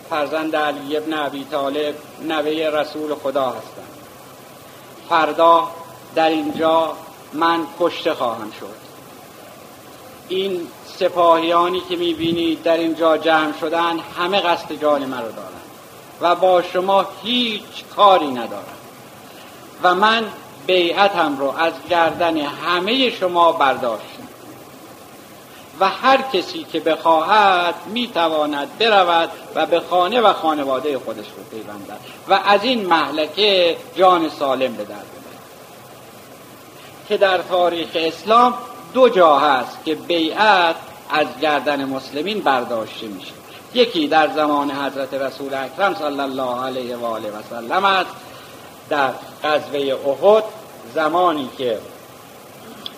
فرزند 0.09 0.55
علی 0.55 0.97
ابن 0.97 1.13
ابی 1.13 1.45
طالب 1.51 1.95
نوه 2.21 2.69
رسول 2.73 3.15
خدا 3.15 3.49
هستم. 3.49 3.87
فردا 5.09 5.67
در 6.15 6.29
اینجا 6.29 6.93
من 7.33 7.67
کشته 7.79 8.13
خواهم 8.13 8.51
شد. 8.59 8.84
این 10.29 10.67
سپاهیانی 10.99 11.81
که 11.89 11.95
می‌بینید 11.95 12.63
در 12.63 12.77
اینجا 12.77 13.17
جمع 13.17 13.53
شدن 13.59 13.99
همه 14.17 14.41
قصد 14.41 14.81
جان 14.81 15.05
من 15.05 15.17
رو 15.17 15.31
دارند 15.31 15.61
و 16.21 16.35
با 16.35 16.61
شما 16.61 17.05
هیچ 17.23 17.85
کاری 17.95 18.27
ندارم 18.27 18.63
و 19.83 19.95
من 19.95 20.23
بیعتم 20.67 21.37
رو 21.37 21.53
از 21.57 21.73
گردن 21.89 22.37
همه 22.37 23.09
شما 23.09 23.51
برداشتم. 23.51 24.27
و 25.79 25.89
هر 25.89 26.21
کسی 26.33 26.63
که 26.63 26.79
بخواهد 26.79 27.75
می‌تواند 27.85 28.77
برود 28.77 29.29
و 29.55 29.65
به 29.65 29.79
خانه 29.79 30.21
و 30.21 30.33
خانواده 30.33 30.99
خودش 30.99 31.25
رو 31.37 31.43
پیوندد 31.51 31.99
و 32.27 32.39
از 32.45 32.63
این 32.63 32.85
محلکه 32.85 33.77
جان 33.95 34.29
سالم 34.29 34.73
به 34.73 34.83
در 34.83 34.95
که 37.07 37.17
در 37.17 37.37
تاریخ 37.37 37.89
اسلام 37.95 38.53
دو 38.95 39.09
جا 39.09 39.39
هست 39.39 39.77
که 39.85 39.95
بیعت 39.95 40.75
از 41.09 41.27
گردن 41.41 41.85
مسلمین 41.85 42.41
برداشته 42.41 43.07
میشه. 43.07 43.33
یکی 43.73 44.07
در 44.07 44.33
زمان 44.35 44.71
حضرت 44.71 45.13
رسول 45.13 45.53
اکرم 45.53 45.95
صلی 45.95 46.19
الله 46.19 46.65
علیه 46.65 46.97
و 46.97 47.05
آله 47.05 47.29
و 47.29 47.41
سلم 47.49 47.85
است. 47.85 48.09
در 48.89 49.11
غزوه 49.43 49.79
احد 50.09 50.43
زمانی 50.93 51.49
که 51.57 51.79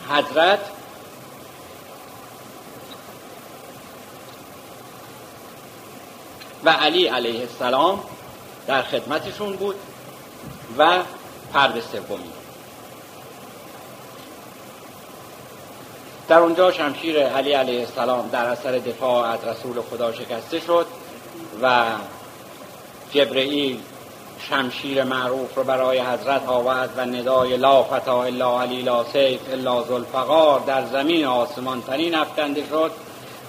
حضرت 0.10 0.60
و 6.64 6.70
علی 6.70 7.08
علیه 7.08 7.40
السلام 7.40 8.04
در 8.68 8.82
خدمتشون 8.82 9.56
بود 9.56 9.76
و 10.78 11.00
فرد 11.54 11.82
سومی. 11.92 12.37
در 16.28 16.40
اونجا 16.40 16.72
شمشیر 16.72 17.28
علی 17.28 17.54
علیه 17.54 17.80
السلام 17.80 18.30
در 18.30 18.46
اثر 18.46 18.72
دفاع 18.72 19.28
از 19.28 19.40
رسول 19.46 19.82
خدا 19.82 20.14
شکسته 20.14 20.60
شد 20.60 20.86
و 21.62 21.86
جبرئیل 23.12 23.80
شمشیر 24.40 25.04
معروف 25.04 25.56
رو 25.56 25.64
برای 25.64 26.00
حضرت 26.00 26.48
آورد 26.48 26.90
و 26.98 27.02
ندای 27.02 27.58
لا 27.58 27.84
فتا 27.84 28.24
الا 28.24 28.62
علی 28.62 28.82
لا 28.82 29.04
سیف 29.04 29.42
الا 29.52 29.84
زلفقار 29.84 30.60
در 30.60 30.86
زمین 30.86 31.26
آسمان 31.26 31.82
ترین 31.82 32.16
افکنده 32.16 32.64
شد 32.70 32.92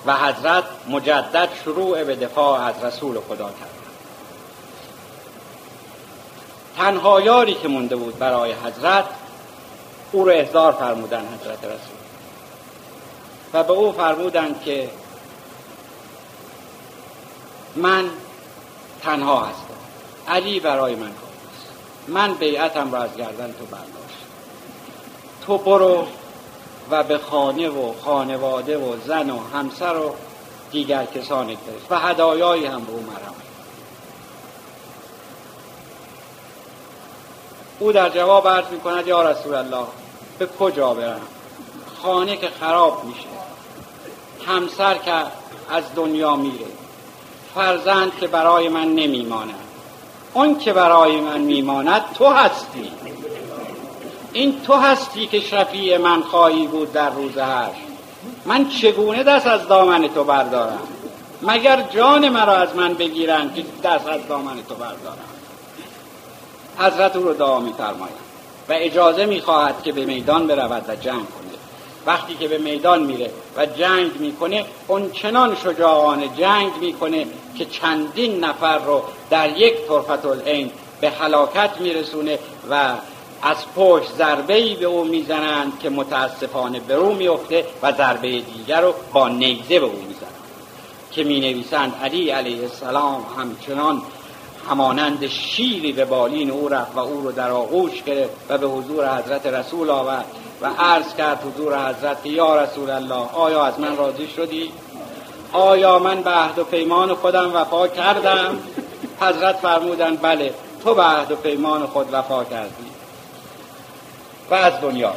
و 0.07 0.17
حضرت 0.17 0.65
مجدد 0.89 1.49
شروع 1.65 2.05
به 2.05 2.17
دفاع 2.17 2.61
از 2.61 2.85
رسول 2.85 3.21
خدا 3.29 3.45
کرد. 3.45 3.79
تنها 6.77 7.21
یاری 7.21 7.55
که 7.55 7.69
مونده 7.69 7.97
بود 7.97 8.19
برای 8.19 8.53
حضرت 8.53 9.05
او 10.13 10.25
رو 10.25 10.31
احضار 10.31 10.73
فرمودن 10.73 11.21
حضرت 11.21 11.65
رسول. 11.65 11.98
و 13.53 13.63
به 13.63 13.73
او 13.73 13.93
فرمودند 13.93 14.63
که 14.63 14.91
من 17.77 18.11
تنها 19.03 19.41
هستم. 19.41 19.75
علی 20.29 20.61
برای 20.61 20.95
من 20.95 21.09
کافی 21.09 21.29
من 22.09 22.35
بیعتم 22.35 22.93
را 22.93 23.03
از 23.03 23.17
گردن 23.17 23.53
تو 23.53 23.67
برداشت 23.67 24.19
تو 25.47 25.59
برو 25.59 26.07
و 26.91 27.03
به 27.03 27.19
خانه 27.19 27.69
و 27.69 27.93
خانواده 28.05 28.79
و 28.79 28.97
زن 29.07 29.31
و 29.31 29.39
همسر 29.55 29.97
و 29.97 30.15
دیگر 30.71 31.05
کسانت 31.05 31.59
برس 31.59 31.91
و 31.91 31.99
هدایایی 31.99 32.67
هم 32.67 32.85
به 32.85 32.93
او 32.93 33.01
مرم. 33.01 33.35
او 37.79 37.93
در 37.93 38.09
جواب 38.09 38.49
عرض 38.49 38.67
می 38.71 38.81
کند 38.81 39.07
یا 39.07 39.31
رسول 39.31 39.55
الله 39.55 39.87
به 40.39 40.47
کجا 40.47 40.95
برم؟ 40.95 41.21
خانه 42.03 42.37
که 42.37 42.49
خراب 42.61 43.05
میشه. 43.05 43.29
همسر 44.47 44.95
که 44.95 45.13
از 45.71 45.85
دنیا 45.97 46.37
میره. 46.37 46.67
فرزند 47.55 48.13
که 48.21 48.27
برای 48.27 48.69
من 48.69 48.95
نمیماند. 48.95 49.55
اون 50.35 50.59
که 50.59 50.73
برای 50.73 51.21
من 51.21 51.41
میماند 51.41 52.05
تو 52.15 52.27
هستی. 52.27 52.93
این 54.33 54.61
تو 54.61 54.75
هستی 54.75 55.27
که 55.27 55.41
شفیع 55.41 55.99
من 55.99 56.23
خواهی 56.23 56.67
بود 56.67 56.93
در 56.93 57.11
روز 57.11 57.39
هر 57.39 57.71
من 58.45 58.69
چگونه 58.69 59.23
دست 59.23 59.47
از 59.47 59.69
دامن 59.69 60.09
تو 60.09 60.25
بردارم؟ 60.25 60.89
مگر 61.43 61.83
جان 61.83 62.29
مرا 62.29 62.57
از 62.57 62.77
من 62.77 62.95
بگیرن 62.95 63.55
که 63.55 63.65
دست 63.85 64.07
از 64.07 64.29
دامن 64.29 64.63
تو 64.69 64.75
بردارم؟ 64.75 65.29
حضرت 66.79 67.17
او 67.17 67.25
رو 67.25 67.35
دعا 67.35 67.61
میفرماید 67.61 68.29
و 68.69 68.73
اجازه 68.73 69.27
می‌خواهد 69.27 69.83
که 69.83 69.93
به 69.93 70.05
میدان 70.05 70.47
برود 70.47 70.85
و 70.89 70.97
جنگ 70.97 71.27
کنه 71.31 71.48
وقتی 72.09 72.35
که 72.35 72.49
به 72.49 72.59
میدان 72.59 73.03
میره 73.03 73.31
و 73.57 73.67
جنگ 73.67 74.11
می‌کنه 74.21 74.65
اون 74.87 75.11
چنان 75.11 75.57
شجاعانه 75.57 76.29
جنگ 76.29 76.73
می‌کنه 76.81 77.27
که 77.59 77.65
چندین 77.65 78.45
نفر 78.45 78.79
رو 78.79 79.03
در 79.31 79.59
یک 79.59 79.75
طرفت 79.89 80.27
العین 80.27 80.71
به 81.01 81.11
حلاکت 81.11 81.71
میرسونه 81.81 82.39
و 82.71 82.95
از 83.43 83.57
پشت 83.77 84.13
ضربه 84.19 84.75
به 84.75 84.87
او 84.87 85.05
می‌زنند 85.05 85.79
که 85.83 85.91
متاسفانه 85.91 86.81
به 86.81 86.95
او 86.95 87.15
میفته 87.15 87.65
و 87.83 87.93
ضربه 87.93 88.41
دیگر 88.41 88.81
رو 88.81 88.95
با 89.13 89.29
نیزه 89.29 89.81
به 89.81 89.87
او 89.87 90.03
می‌زنند. 90.09 90.35
که 91.11 91.25
می 91.25 91.41
نویسند 91.41 91.95
علی 92.03 92.31
علیه 92.31 92.63
السلام 92.63 93.27
همچنان 93.39 94.03
همانند 94.71 95.27
شیری 95.27 95.93
به 95.93 96.05
بالین 96.05 96.51
او 96.51 96.69
رفت 96.69 96.97
و 96.97 96.99
او 96.99 97.21
رو 97.21 97.33
در 97.33 97.51
آغوش 97.51 98.03
گرفت 98.03 98.35
و 98.49 98.59
به 98.59 98.67
حضور 98.67 99.19
حضرت 99.19 99.47
رسول 99.47 99.91
آورد. 99.91 100.25
و 100.61 100.71
عرض 100.79 101.15
کرد 101.15 101.43
حضور 101.45 101.89
حضرت 101.89 102.27
یا 102.27 102.63
رسول 102.63 102.91
الله 102.91 103.29
آیا 103.35 103.65
از 103.65 103.81
من 103.81 103.97
راضی 103.97 104.29
شدی؟ 104.29 104.73
آیا 105.53 105.99
من 105.99 106.23
به 106.23 106.31
عهد 106.31 106.59
و 106.59 106.65
پیمان 106.65 107.15
خودم 107.15 107.55
وفا 107.55 107.89
کردم؟ 107.89 108.59
حضرت 109.21 109.57
فرمودند 109.57 110.23
بله 110.23 110.55
تو 110.85 110.95
به 110.95 111.03
عهد 111.03 111.33
و 111.33 111.37
پیمان 111.37 111.87
خود 111.87 112.09
وفا 112.13 112.45
کردی 112.45 112.87
و 114.51 114.55
از 114.55 114.73
دنیا 114.81 115.13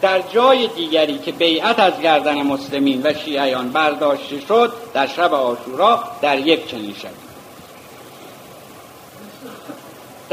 در 0.00 0.20
جای 0.20 0.66
دیگری 0.66 1.18
که 1.18 1.32
بیعت 1.32 1.78
از 1.78 2.00
گردن 2.00 2.42
مسلمین 2.42 3.00
و 3.04 3.14
شیعیان 3.14 3.68
برداشته 3.68 4.40
شد 4.40 4.72
در 4.94 5.06
شب 5.06 5.34
آشورا 5.34 6.04
در 6.22 6.38
یک 6.38 6.70
چنین 6.70 6.94
شبی 6.94 7.23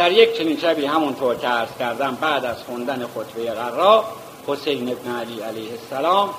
در 0.01 0.11
یک 0.11 0.37
چنین 0.37 0.59
شبی 0.59 0.85
همونطور 0.85 1.35
که 1.35 1.47
عرض 1.47 1.69
کردم 1.79 2.17
بعد 2.21 2.45
از 2.45 2.63
خوندن 2.63 3.07
خطبه 3.07 3.51
قرا 3.51 4.03
حسین 4.47 4.91
ابن 4.91 5.15
علی 5.15 5.39
علیه 5.39 5.71
السلام 5.71 6.29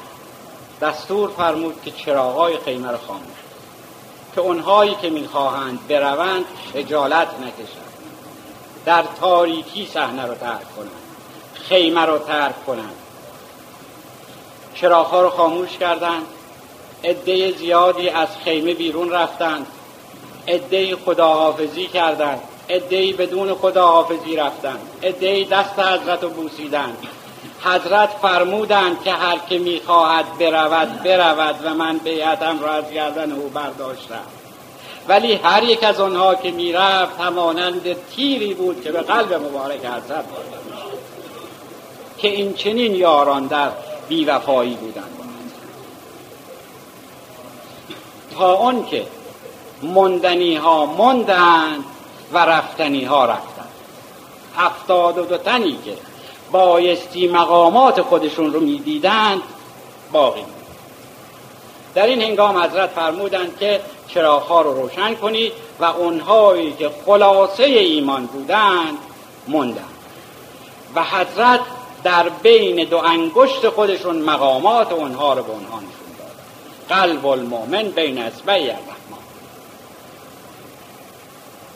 دستور 0.81 1.31
فرمود 1.31 1.83
که 1.85 1.91
چراغای 1.91 2.59
خیمه 2.65 2.91
را 2.91 2.99
خاموش 2.99 3.39
که 4.35 4.41
اونهایی 4.41 4.95
که 5.03 5.11
می‌خواهند 5.11 5.89
بروند 5.89 6.45
خجالت 6.75 7.29
نکشند 7.29 7.93
در 8.85 9.05
تاریکی 9.21 9.87
صحنه 9.87 10.27
رو 10.27 10.35
ترک 10.35 10.77
کنند 10.77 10.91
خیمه 11.55 12.01
رو 12.01 12.19
ترک 12.19 12.67
کنند. 12.67 12.97
چراغها 14.75 15.23
رو 15.23 15.31
خاموش 15.31 15.79
کردند 15.79 16.27
عده 17.05 17.53
زیادی 17.53 18.09
از 18.09 18.29
خیمه 18.45 18.75
بیرون 18.75 19.11
رفتند 19.11 19.67
عده 20.49 20.97
خداحافظی 20.97 21.87
کردند. 21.87 22.41
ادهی 22.69 23.13
بدون 23.13 23.55
خداحافظی 23.55 24.37
رفتند 24.37 24.81
ادهی 25.03 25.45
دست 25.45 25.79
حضرت 25.79 26.23
رو 26.23 26.29
بوسیدند 26.29 26.97
حضرت 27.65 28.11
فرمودند 28.23 29.03
که 29.03 29.13
هر 29.13 29.39
که 29.49 29.59
می‌خواهد 29.59 30.39
برود 30.39 31.03
برود 31.03 31.55
و 31.65 31.75
من 31.75 31.99
بیعتم 31.99 32.61
را 32.61 32.73
از 32.73 32.91
گردن 32.91 33.33
او 33.33 33.49
برداشتم. 33.49 34.25
ولی 35.09 35.35
هر 35.35 35.63
یک 35.63 35.85
از 35.85 36.01
آنها 36.01 36.35
که 36.35 36.51
می‌رفت 36.51 37.21
همانند 37.21 37.97
تیری 38.11 38.55
بود 38.55 38.83
که 38.83 38.93
به 38.93 39.01
قلب 39.01 39.35
مبارک 39.35 39.81
حضرت 39.81 40.25
که 42.19 42.29
این 42.29 42.55
چنین 42.55 42.95
یاران 42.95 43.47
در 43.47 43.71
بیوفایی 44.09 44.75
بودند. 44.75 45.19
تا 48.37 48.55
آن 48.55 48.87
که 48.87 49.07
مندنی 49.83 50.57
ها 50.57 50.87
مندند 50.87 51.85
و 52.33 52.39
رفتنی 52.39 53.05
ها 53.05 53.25
رفتن. 53.25 53.67
هفتاد 54.57 55.19
و 55.19 55.23
دو 55.25 55.37
تنی 55.37 55.79
که 55.85 55.97
بایستی 56.53 57.29
مقامات 57.29 58.03
خودشون 58.03 58.53
رو 58.53 58.61
می‌دیدند 58.61 59.43
باقی 60.13 60.45
در 61.95 62.07
این 62.07 62.23
هنگام 62.23 62.59
حضرت 62.59 62.91
فرمودند 62.91 63.59
که 63.59 63.81
چراغها 64.09 64.61
رو 64.61 64.83
روشن 64.83 65.15
کنید 65.15 65.53
و 65.81 65.85
اونهایی 65.85 66.73
که 66.73 66.91
خلاصه 67.07 67.63
ایمان 67.63 68.27
بودند 68.27 68.99
موندند 69.49 69.85
و 70.95 71.05
حضرت 71.05 71.61
در 72.05 72.29
بین 72.29 72.85
دو 72.85 72.97
انگشت 72.97 73.69
خودشون 73.69 74.17
مقامات 74.17 74.93
اونها 74.93 75.33
رو 75.33 75.43
به 75.43 75.51
اونها 75.51 75.77
نشون 75.77 76.17
داد. 76.19 76.99
قلب 76.99 77.27
المؤمن 77.27 77.83
بین 77.83 78.19
اصبعی 78.19 78.71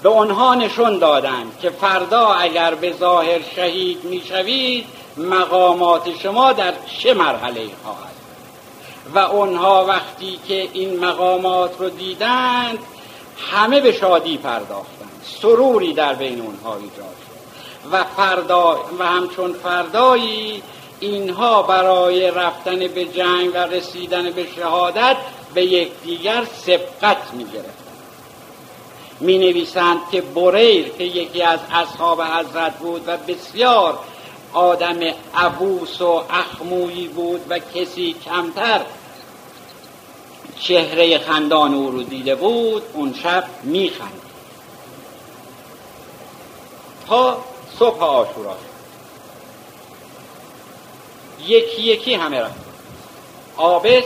به 0.07 0.13
آنها 0.13 0.55
نشون 0.55 0.99
دادند 0.99 1.59
که 1.63 1.71
فردا 1.71 2.27
اگر 2.27 2.75
به 2.75 2.93
ظاهر 2.93 3.41
شهید 3.57 4.05
می‌شوید 4.05 4.87
مقامات 5.17 6.19
شما 6.23 6.53
در 6.53 6.73
چه 6.99 7.15
مرحله 7.15 7.69
خواهد؟ 7.85 8.15
و 9.15 9.19
آنها 9.19 9.85
وقتی 9.85 10.39
که 10.49 10.69
این 10.73 11.01
مقامات 11.01 11.71
رو 11.79 11.89
دیدند 11.89 12.79
همه 13.53 13.81
به 13.81 13.93
شادی 13.93 14.37
پرداختند 14.37 15.23
سروری 15.43 15.93
در 15.93 16.15
بین 16.15 16.41
اونها 16.41 16.77
ایجاد 16.77 17.17
شد. 17.27 17.93
و 17.93 18.05
فردا 18.05 18.81
و 18.99 19.07
همچون 19.07 19.53
فردایی 19.53 20.63
اینها 21.01 21.63
برای 21.63 22.31
رفتن 22.31 22.79
به 22.79 23.05
جنگ 23.05 23.51
و 23.55 23.59
رسیدن 23.59 24.31
به 24.31 24.47
شهادت 24.57 25.17
به 25.55 25.65
یکدیگر 25.65 26.45
سبقت 26.67 27.33
می 27.33 27.45
می 29.21 29.39
نویسند 29.39 29.99
که 30.13 30.21
بریر 30.21 30.89
که 30.89 31.05
یکی 31.05 31.43
از 31.43 31.61
اصحاب 31.73 32.23
حضرت 32.23 32.79
بود 32.79 33.03
و 33.07 33.17
بسیار 33.17 33.99
آدم 34.53 35.01
عبوس 35.35 36.01
و 36.01 36.23
اخمویی 36.31 37.09
بود 37.09 37.41
و 37.49 37.59
کسی 37.59 38.17
کمتر 38.25 38.81
چهره 40.61 41.19
خندان 41.19 41.75
او 41.75 41.91
رو 41.91 42.03
دیده 42.03 42.35
بود 42.35 42.83
اون 42.93 43.15
شب 43.23 43.45
میخند 43.63 44.21
تا 47.09 47.39
صبح 47.79 48.03
آشورا 48.03 48.57
یکی 51.47 51.83
یکی 51.83 52.15
همه 52.15 52.41
رفت 52.41 52.67
آبس 53.57 54.05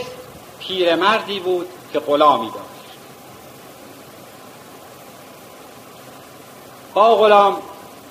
پیرمردی 0.59 1.39
بود 1.39 1.67
که 1.93 1.99
غلامی 1.99 2.47
داشت. 2.47 2.80
با 6.93 7.15
غلام 7.15 7.57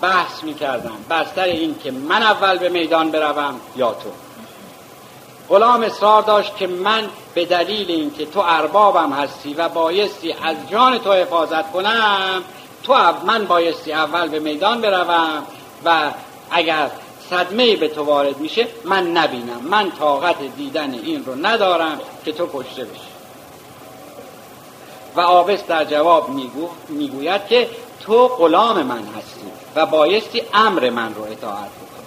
بحث 0.00 0.44
می‌کردم. 0.44 0.96
بر 1.08 1.26
سر 1.36 1.42
این 1.42 1.78
که 1.78 1.90
من 1.90 2.22
اول 2.22 2.58
به 2.58 2.68
میدان 2.68 3.10
بروم 3.10 3.60
یا 3.76 3.92
تو. 3.92 4.10
غلام 5.48 5.82
اصرار 5.82 6.22
داشت 6.22 6.56
که 6.56 6.66
من 6.66 7.08
به 7.34 7.44
دلیل 7.44 7.90
اینکه 7.90 8.26
تو 8.26 8.40
اربابم 8.40 9.12
هستی 9.12 9.54
و 9.54 9.68
بایستی 9.68 10.32
از 10.32 10.56
جان 10.70 10.98
تو 10.98 11.12
حفاظت 11.12 11.72
کنم 11.72 12.44
تو 12.82 12.94
من 13.26 13.44
بایستی 13.44 13.92
اول 13.92 14.28
به 14.28 14.38
میدان 14.38 14.80
بروم 14.80 15.42
و 15.84 16.10
اگر 16.50 16.90
صدمه 17.30 17.76
به 17.76 17.88
تو 17.88 18.04
وارد 18.04 18.38
میشه 18.38 18.68
من 18.84 19.06
نبینم. 19.06 19.60
من 19.70 19.90
طاقت 19.90 20.36
دیدن 20.56 20.94
این 20.94 21.24
رو 21.24 21.46
ندارم 21.46 22.00
که 22.24 22.32
تو 22.32 22.48
کشته 22.54 22.84
بشی. 22.84 23.00
و 25.16 25.20
آبس 25.20 25.64
در 25.64 25.84
جواب 25.84 26.28
میگو 26.28 26.68
می‌گوید 26.88 27.46
که 27.46 27.68
تو 28.06 28.28
غلام 28.28 28.82
من 28.82 28.98
هستی 28.98 29.46
و 29.76 29.86
بایستی 29.86 30.42
امر 30.54 30.90
من 30.90 31.14
رو 31.14 31.22
اطاعت 31.22 31.70
بکنی. 31.70 32.06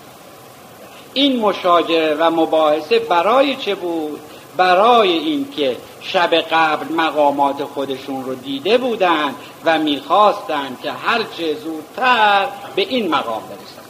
این 1.13 1.39
مشاجره 1.39 2.15
و 2.15 2.29
مباحثه 2.29 2.99
برای 2.99 3.55
چه 3.55 3.75
بود؟ 3.75 4.19
برای 4.57 5.09
اینکه 5.09 5.77
شب 6.01 6.35
قبل 6.35 6.93
مقامات 6.95 7.63
خودشون 7.63 8.25
رو 8.25 8.35
دیده 8.35 8.77
بودند 8.77 9.35
و 9.65 9.79
می‌خواستند 9.79 10.79
که 10.83 10.91
هرچه 10.91 11.55
زودتر 11.55 12.47
به 12.75 12.81
این 12.81 13.09
مقام 13.09 13.41
برسند 13.41 13.89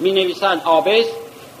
می 0.00 0.12
نویسند 0.12 0.62
آبس 0.64 1.06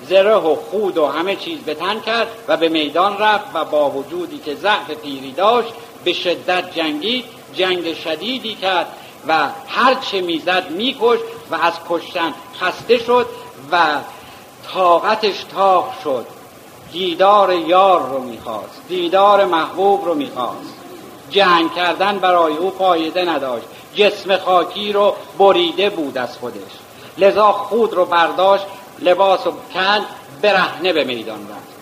زره 0.08 0.34
و 0.34 0.54
خود 0.54 0.98
و 0.98 1.06
همه 1.06 1.36
چیز 1.36 1.58
به 1.58 1.74
تن 1.74 2.00
کرد 2.00 2.28
و 2.48 2.56
به 2.56 2.68
میدان 2.68 3.18
رفت 3.18 3.46
و 3.54 3.64
با 3.64 3.90
وجودی 3.90 4.38
که 4.38 4.54
ضعف 4.54 4.90
پیری 4.90 5.32
داشت 5.32 5.68
به 6.04 6.12
شدت 6.12 6.74
جنگید 6.74 7.24
جنگ 7.54 7.94
شدیدی 7.94 8.54
کرد 8.54 8.86
و 9.28 9.48
هر 9.68 9.94
چه 9.94 10.20
می‌زد 10.20 10.70
میکش 10.70 11.18
و 11.50 11.54
از 11.54 11.72
کشتن 11.88 12.34
خسته 12.60 12.98
شد 12.98 13.26
و 13.72 13.78
طاقتش 14.72 15.44
تاق 15.44 15.94
شد. 16.04 16.26
دیدار 16.92 17.52
یار 17.52 18.08
رو 18.08 18.22
می‌خواست 18.22 18.82
دیدار 18.88 19.44
محبوب 19.44 20.04
رو 20.04 20.14
می‌خواست. 20.14 20.74
جنگ 21.30 21.74
کردن 21.74 22.18
برای 22.18 22.56
او 22.56 22.70
فایده 22.70 23.24
نداشت. 23.24 23.66
جسم 23.94 24.36
خاکی 24.36 24.92
رو 24.92 25.14
بریده 25.38 25.90
بود 25.90 26.18
از 26.18 26.38
خودش. 26.38 26.72
لذا 27.18 27.52
خود 27.52 27.94
رو 27.94 28.04
برداشت 28.04 28.66
لباس 28.98 29.46
و 29.46 29.52
کند 29.74 30.02
برهنه 30.42 30.92
به 30.92 31.04
میدان 31.04 31.40
رفت. 31.40 31.76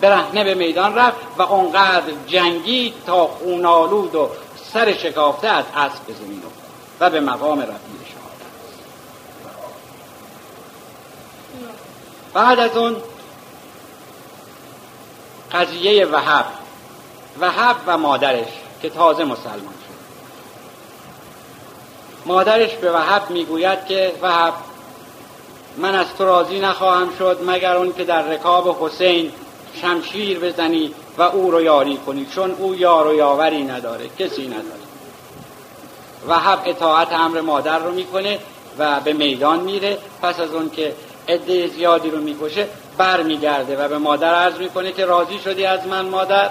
برهنه 0.00 0.44
به 0.44 0.54
میدان 0.54 0.94
رفت 0.94 1.16
و 1.38 1.42
اونقدر 1.42 2.12
جنگید 2.26 2.94
تا 3.06 3.26
خونالود 3.26 4.14
و 4.14 4.28
سر 4.72 4.92
شکافته 4.92 5.48
از 5.48 5.64
اسب 5.76 6.06
به 6.06 6.12
زمین 6.12 6.42
و 7.00 7.10
به 7.10 7.20
مقام 7.20 7.60
رفیع 7.60 7.74
شهادت. 8.04 8.46
بعد 12.34 12.60
از 12.60 12.76
اون 12.76 12.96
قضیه 15.52 16.06
وحب. 16.06 16.46
وحب 17.40 17.76
و 17.86 17.98
مادرش 17.98 18.48
که 18.82 18.90
تازه 18.90 19.24
مسلمان 19.24 19.60
شد. 19.60 19.96
مادرش 22.26 22.74
به 22.74 22.92
وحب 22.92 23.30
می‌گوید 23.30 23.86
که 23.86 24.12
وحب 24.22 24.54
من 25.76 25.94
از 25.94 26.06
تو 26.18 26.24
راضی 26.24 26.60
نخواهم 26.60 27.16
شد 27.18 27.40
مگر 27.46 27.76
اون 27.76 27.92
که 27.92 28.04
در 28.04 28.22
رکاب 28.22 28.76
حسین 28.80 29.32
شمشیر 29.80 30.38
بزنی 30.38 30.94
و 31.18 31.22
او 31.22 31.50
رو 31.50 31.62
یاری 31.62 31.96
کنی 31.96 32.26
چون 32.26 32.50
او 32.50 32.74
یار 32.74 33.06
و 33.06 33.14
یاوری 33.14 33.64
نداره 33.64 34.08
کسی 34.18 34.46
نداره. 34.46 34.85
وحب 36.28 36.58
اطاعت 36.64 37.12
امر 37.12 37.40
مادر 37.40 37.78
رو 37.78 37.92
می‌کنه 37.92 38.38
و 38.78 39.00
به 39.00 39.12
میدان 39.12 39.60
میره. 39.60 39.98
پس 40.22 40.40
از 40.40 40.54
اون 40.54 40.70
که 40.70 40.94
عده 41.28 41.66
زیادی 41.66 42.10
رو 42.10 42.18
می‌کشه 42.18 42.68
بر 42.98 43.22
میگرده 43.22 43.76
و 43.76 43.88
به 43.88 43.98
مادر 43.98 44.34
عرض 44.34 44.58
می‌کنه 44.58 44.92
که 44.92 45.04
راضی 45.04 45.38
شدی 45.38 45.64
از 45.66 45.86
من 45.86 46.08
مادر؟ 46.08 46.50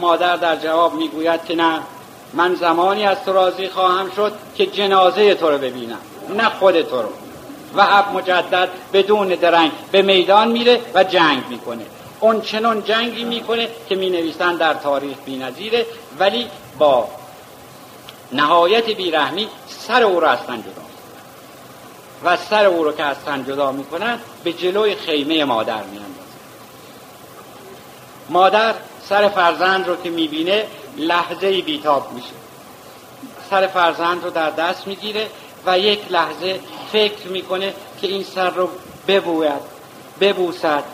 مادر 0.00 0.36
در 0.36 0.56
جواب 0.56 0.94
می‌گوید 0.94 1.44
که 1.44 1.54
نه 1.54 1.80
من 2.32 2.54
زمانی 2.54 3.06
از 3.06 3.24
تو 3.24 3.32
راضی 3.32 3.68
خواهم 3.68 4.10
شد 4.16 4.32
که 4.56 4.66
جنازه 4.66 5.34
تو 5.34 5.50
رو 5.50 5.58
ببینم 5.58 5.98
نه 6.36 6.48
خود 6.48 6.82
تو 6.82 7.02
رو. 7.02 7.08
و 7.74 7.82
حب 7.82 8.14
مجدد 8.14 8.68
بدون 8.92 9.28
درنگ 9.28 9.72
به 9.92 10.02
میدان 10.02 10.48
میره 10.48 10.80
و 10.94 11.04
جنگ 11.04 11.42
می‌کنه. 11.50 11.86
اون 12.20 12.40
چنون 12.40 12.84
جنگی 12.84 13.24
می‌کنه 13.24 13.68
که 13.88 13.94
می 13.94 14.10
نویسن 14.10 14.56
در 14.56 14.74
تاریخ 14.74 15.16
بی 15.24 15.36
نظیره 15.36 15.86
ولی 16.18 16.46
با 16.78 17.08
نهایت 18.32 18.90
بیرحمی 18.90 19.48
سر 19.68 20.02
او 20.02 20.20
را 20.20 20.30
از 20.30 20.38
تن 20.46 20.62
جدا 20.62 20.82
و 22.24 22.36
سر 22.36 22.64
او 22.64 22.84
رو 22.84 22.92
که 22.92 23.02
از 23.02 23.16
تن 23.26 23.44
جدا 23.44 23.72
می‌کنن 23.72 24.18
به 24.44 24.52
جلوی 24.52 24.94
خیمه 24.94 25.44
مادر 25.44 25.82
میاندازن 25.82 26.12
مادر 28.28 28.74
سر 29.08 29.28
فرزند 29.28 29.88
رو 29.88 29.96
که 29.96 30.10
می‌بینه 30.10 30.66
لحظه 30.96 31.62
بیتاب 31.62 32.12
میشه. 32.12 32.28
سر 33.50 33.66
فرزند 33.66 34.24
رو 34.24 34.30
در 34.30 34.50
دست 34.50 34.86
می‌گیره 34.86 35.26
و 35.66 35.78
یک 35.78 36.00
لحظه 36.12 36.60
فکر 36.92 37.26
می‌کنه 37.26 37.74
که 38.00 38.06
این 38.06 38.22
سر 38.22 38.50
رو 38.50 38.68
ببوید 39.08 39.78
ببوسد. 40.20 40.84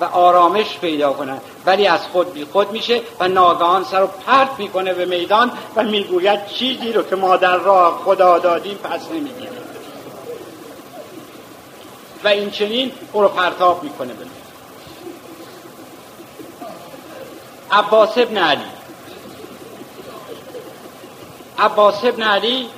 و 0.00 0.04
آرامش 0.04 0.78
پیدا 0.78 1.12
کنه 1.12 1.40
ولی 1.66 1.86
از 1.86 2.00
خود 2.12 2.32
بی 2.32 2.44
خود 2.44 2.72
میشه 2.72 3.00
و 3.20 3.28
ناگهان 3.28 3.84
سر 3.84 4.00
رو 4.00 4.06
پرت 4.06 4.50
می‌کنه 4.58 4.94
به 4.94 5.04
میدان 5.04 5.52
و 5.76 5.82
می‌گوید 5.82 6.46
چیزی 6.46 6.92
رو 6.92 7.02
که 7.02 7.16
مادر 7.16 7.56
را 7.56 8.00
خدا 8.04 8.38
دادیم 8.38 8.74
پس 8.74 9.10
نمی‌گیره 9.10 9.50
و 12.24 12.28
این 12.28 12.50
چنین 12.50 12.92
او 13.12 13.22
رو 13.22 13.28
پرتاب 13.28 13.82
می‌کنه 13.82 14.12
به 14.12 14.26
عباس 17.70 18.18
ابن 18.18 18.38
علی. 18.38 18.62
عباس 21.58 22.04
ابن 22.04 22.22
علی 22.22 22.68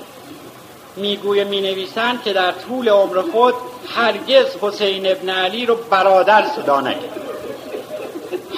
می‌گویه 0.96 1.44
می 1.44 1.60
نویسند 1.60 2.22
که 2.22 2.32
در 2.32 2.52
طول 2.52 2.88
عمر 2.88 3.22
خود 3.32 3.54
هرگز 3.94 4.46
حسین 4.60 5.06
ابن 5.06 5.28
علی 5.28 5.66
رو 5.66 5.74
برادر 5.90 6.44
صدا 6.56 6.80
نکرد. 6.80 7.20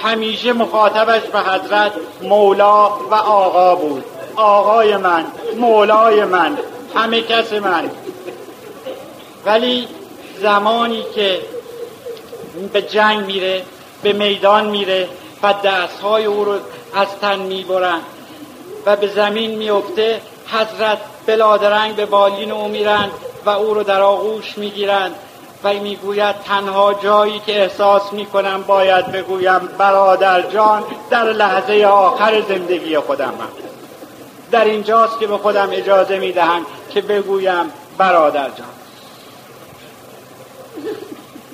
همیشه 0.03 0.53
مخاطبش 0.53 1.21
به 1.21 1.39
حضرت 1.39 1.91
مولا 2.21 2.89
و 2.89 3.13
آقا 3.13 3.75
بود. 3.75 4.05
آقای 4.35 4.97
من 4.97 5.25
مولای 5.55 6.25
من 6.25 6.57
همه 6.95 7.21
کس 7.21 7.53
من. 7.53 7.91
ولی 9.45 9.87
زمانی 10.41 11.05
که 11.15 11.39
به 12.73 12.81
جنگ 12.81 13.25
میره 13.25 13.63
به 14.03 14.13
میدان 14.13 14.65
میره 14.65 15.09
و 15.43 15.53
دستهای 15.63 16.25
او 16.25 16.45
رو 16.45 16.53
از 16.95 17.07
تن 17.21 17.39
می‌برن 17.39 17.99
و 18.85 18.95
به 18.95 19.07
زمین 19.07 19.55
میفته 19.55 20.21
حضرت 20.47 20.97
بلادرنگ 21.25 21.95
به 21.95 22.05
بالین 22.05 22.51
او 22.51 22.67
میرند 22.67 23.11
و 23.45 23.49
او 23.49 23.73
رو 23.73 23.83
در 23.83 24.01
آغوش 24.01 24.57
می‌گیرند 24.57 25.15
و 25.63 25.73
می‌گوید 25.73 26.35
تنها 26.35 26.93
جایی 26.93 27.39
که 27.39 27.61
احساس 27.61 28.13
می‌کنم 28.13 28.63
باید 28.63 29.11
بگویم 29.11 29.59
برادر 29.59 30.41
جان 30.41 30.83
در 31.09 31.23
لحظه 31.23 31.83
آخر 31.85 32.41
زندگی 32.41 32.99
خودم 32.99 33.25
هم. 33.25 33.49
در 34.51 34.65
اینجاست 34.65 35.19
که 35.19 35.27
به 35.27 35.37
خودم 35.37 35.69
اجازه 35.71 36.19
می‌دهم 36.19 36.65
که 36.89 37.01
بگویم 37.01 37.71
برادر 37.97 38.49
جان. 38.49 38.67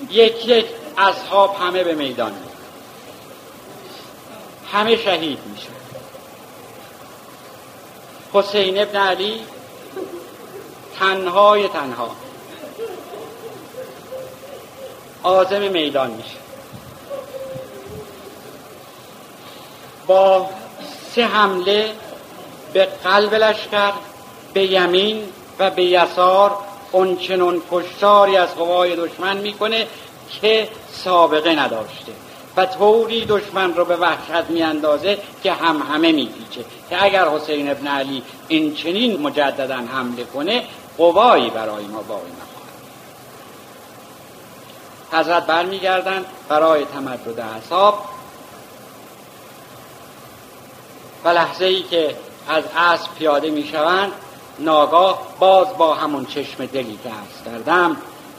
یک 0.10 0.48
یک 0.48 0.66
اصحاب 0.98 1.56
همه 1.62 1.84
به 1.84 1.96
میدان 1.96 2.32
همه 4.74 4.98
شهید 4.98 5.40
میشه 5.46 5.68
حسین 8.34 8.82
ابن 8.82 8.96
علی 8.96 9.42
تنهای 11.00 11.68
تنها. 11.68 12.12
آزم 15.24 15.62
میدان 15.62 16.12
میشه. 16.12 16.38
با 20.08 20.50
سه 21.16 21.26
حمله 21.26 21.92
به 22.74 22.86
قلب 22.86 23.34
لشکر 23.34 23.94
به 24.54 24.72
یمین 24.72 25.24
و 25.60 25.70
به 25.70 25.84
یسار 25.84 26.58
اونچنون 26.92 27.62
کشتاری 27.72 28.38
از 28.38 28.56
قوای 28.56 28.96
دشمن 28.96 29.38
می‌کنه 29.38 29.88
که 30.42 30.70
سابقه 31.04 31.56
نداشته 31.56 32.12
و 32.58 32.66
طوری 32.66 33.26
دشمن 33.26 33.74
رو 33.74 33.86
به 33.86 33.96
وحشت 33.96 34.50
میاندازه 34.50 35.18
که 35.44 35.52
هم 35.52 35.82
همه 35.92 36.12
میپیچه. 36.12 36.66
که 36.90 37.04
اگر 37.04 37.28
حسین 37.30 37.72
ابن 37.72 37.88
علی 37.88 38.24
این 38.48 38.74
چنین 38.74 39.22
مجددا 39.22 39.76
حمله 39.76 40.24
کنه 40.24 40.64
قوایی 40.98 41.50
برای 41.50 41.86
ما 41.86 42.02
باقی 42.02 42.32
نخواهد. 42.32 42.58
حضرت 45.12 45.46
برمیگردند 45.46 46.26
برای 46.50 46.86
تمدد 46.86 47.40
حساب 47.40 48.06
و 51.24 51.30
لحظه 51.30 51.66
ای 51.66 51.84
که 51.84 52.16
از 52.50 52.64
اسب 52.78 53.14
پیاده 53.18 53.50
می‌شوند 53.50 54.12
ناگاه 54.60 55.22
باز 55.40 55.68
با 55.78 55.94
همون 55.94 56.26
چشم 56.26 56.66
دلی 56.66 57.00
که 57.04 57.10
عرض 57.10 57.44
کردم 57.46 57.98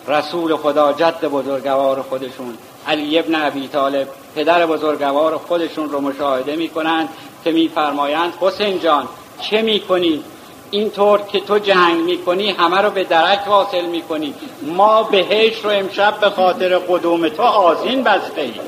رسول 0.08 0.56
خدا 0.56 0.92
جد 0.92 1.24
بزرگوار 1.24 2.02
خودشون 2.02 2.58
علی 2.86 3.18
ابن 3.18 3.34
ابی 3.34 3.68
طالب 3.68 4.08
پدر 4.34 4.66
بزرگوار 4.66 5.38
خودشون 5.38 5.90
رو 5.90 6.00
مشاهده 6.00 6.56
می‌کنند 6.56 7.08
که 7.44 7.50
میفرمایند 7.50 8.34
حسین 8.40 8.80
جان 8.80 9.08
چه 9.40 9.62
می‌کنی؟ 9.62 10.24
اینطور 10.70 11.20
که 11.22 11.40
تو 11.40 11.58
جنگ 11.58 12.04
می‌کنی 12.04 12.50
همه 12.50 12.80
رو 12.80 12.90
به 12.90 13.04
درک 13.04 13.48
واصل 13.48 13.86
می‌کنی. 13.86 14.34
ما 14.62 15.02
بهش 15.02 15.64
رو 15.64 15.70
امشب 15.70 16.20
به 16.20 16.30
خاطر 16.30 16.78
قدوم 16.78 17.28
تو 17.28 17.42
آزین 17.42 18.02
بسته 18.02 18.40
ایم. 18.40 18.60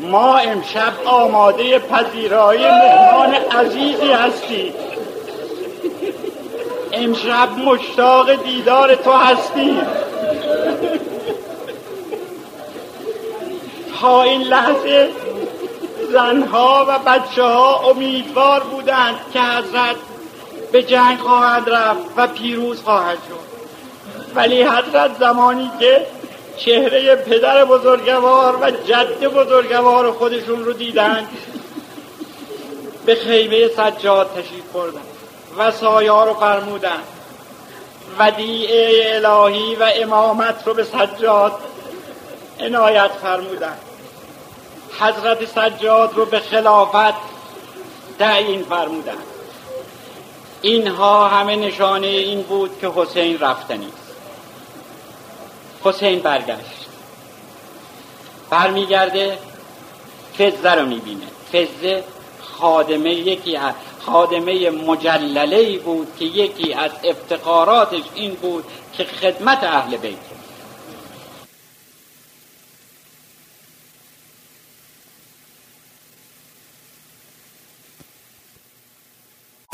ما 0.00 0.36
امشب 0.36 0.92
آماده 1.04 1.78
پذیرای 1.78 2.58
مهمان 2.58 3.34
عزیزی 3.34 4.12
هستیم. 4.12 4.74
امشب 6.92 7.48
مشتاق 7.64 8.34
دیدار 8.44 8.94
تو 8.94 9.12
هستیم. 9.12 9.82
تا 14.00 14.22
این 14.22 14.42
لحظه 14.42 15.10
زنها 16.12 16.86
و 16.88 16.98
بچه 16.98 17.42
ها 17.42 17.90
امیدوار 17.90 18.60
بودند 18.60 19.14
که 19.32 19.40
حضرت 19.40 19.96
به 20.72 20.82
جنگ 20.82 21.18
خواهد 21.18 21.70
رفت 21.70 22.00
و 22.16 22.26
پیروز 22.26 22.82
خواهد 22.82 23.18
شد. 23.28 23.52
ولی 24.34 24.62
حضرت 24.62 25.18
زمانی 25.18 25.70
که 25.80 26.06
چهره 26.56 27.16
پدر 27.16 27.64
بزرگوار 27.64 28.56
و 28.60 28.70
جد 28.70 29.24
بزرگوار 29.24 30.12
خودشون 30.12 30.64
رو 30.64 30.72
دیدند 30.72 31.28
به 33.06 33.14
خیمه 33.14 33.68
سجاد 33.68 34.30
تشریف 34.30 34.64
بردن 34.72 35.00
و 35.58 35.70
سایا 35.70 36.24
رو 36.24 36.34
فرمودن. 36.34 37.02
ودیعه 38.18 39.14
الهی 39.14 39.74
و 39.74 39.90
امامت 39.94 40.66
رو 40.66 40.74
به 40.74 40.84
سجاد 40.84 41.52
عنایت 42.60 43.10
فرمودن. 43.22 43.76
حضرت 45.00 45.44
سجاد 45.44 46.12
رو 46.14 46.24
به 46.24 46.40
خلافت 46.40 47.14
تعیین 48.18 48.62
فرمودن. 48.62 49.31
اینها 50.62 51.28
همه 51.28 51.56
نشانه 51.56 52.06
این 52.06 52.42
بود 52.42 52.78
که 52.80 52.92
حسین 52.94 53.38
رفتنی 53.38 53.88
حسین 55.84 56.18
برگشت. 56.18 56.86
برمیگرده 58.50 59.38
فزه 60.38 60.74
رو 60.74 60.86
می‌بینه. 60.86 61.26
فزه 61.52 62.04
خادمه 62.40 63.14
یکی 63.14 63.56
از 63.56 63.74
خادمه 64.06 64.70
مجلله 64.70 65.78
بود 65.78 66.08
که 66.18 66.24
یکی 66.24 66.74
از 66.74 66.90
افتخاراتش 67.04 68.02
این 68.14 68.34
بود 68.34 68.64
که 68.92 69.04
خدمت 69.04 69.64
اهل 69.64 69.96
بیت 69.96 70.31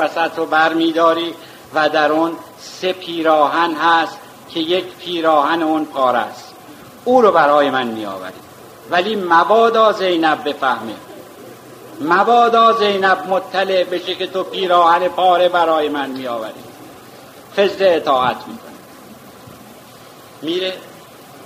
وسط 0.01 0.37
رو 0.37 0.45
بر 0.45 0.73
میداری 0.73 1.33
و 1.73 1.89
در 1.89 2.11
اون 2.11 2.37
سه 2.59 2.93
پیراهن 2.93 3.73
هست 3.73 4.17
که 4.49 4.59
یک 4.59 4.85
پیراهن 4.85 5.63
اون 5.63 5.85
پار 5.85 6.15
است. 6.15 6.53
او 7.05 7.21
رو 7.21 7.31
برای 7.31 7.69
من 7.69 7.87
میآوری 7.87 8.33
ولی 8.89 9.15
مبادا 9.15 9.91
زینب 9.91 10.49
بفهمه. 10.49 10.95
مبادا 12.01 12.73
زینب 12.73 13.27
مطلع 13.27 13.83
بشه 13.83 14.15
که 14.15 14.27
تو 14.27 14.43
پیراهن 14.43 15.07
پاره 15.07 15.49
برای 15.49 15.89
من 15.89 16.09
میآوری 16.09 16.63
فزده 17.57 17.91
اطاعت 17.95 18.37
می‌کنه 18.37 18.79
میره 20.41 20.73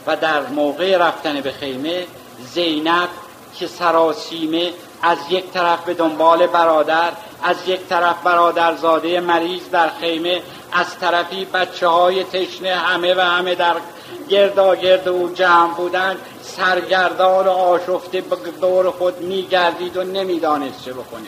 و 0.07 0.15
در 0.15 0.41
موقع 0.47 0.97
رفتن 0.97 1.41
به 1.41 1.51
خیمه 1.51 2.05
زینب 2.53 3.09
که 3.55 3.67
سراسیمه 3.67 4.73
از 5.01 5.17
یک 5.29 5.51
طرف 5.51 5.83
به 5.85 5.93
دنبال 5.93 6.47
برادر 6.47 7.11
از 7.43 7.55
یک 7.67 7.79
طرف 7.89 8.23
برادرزاده 8.23 9.19
مریض 9.19 9.69
در 9.71 9.89
خیمه 10.01 10.41
از 10.71 10.99
طرفی 10.99 11.45
بچه 11.45 11.87
های 11.87 12.23
تشنه 12.23 12.75
همه 12.75 13.13
و 13.13 13.19
همه 13.19 13.55
در 13.55 13.75
گردا 14.29 14.75
گرد 14.75 15.07
او 15.07 15.33
جمع 15.33 15.73
بودند 15.73 16.17
سرگردان 16.41 17.47
و 17.47 17.49
آشفته 17.49 18.23
دور 18.61 18.91
خود 18.91 19.21
میگردید 19.21 19.97
و 19.97 20.03
نمی‌دانست 20.03 20.85
چه 20.85 20.93
بکنه. 20.93 21.23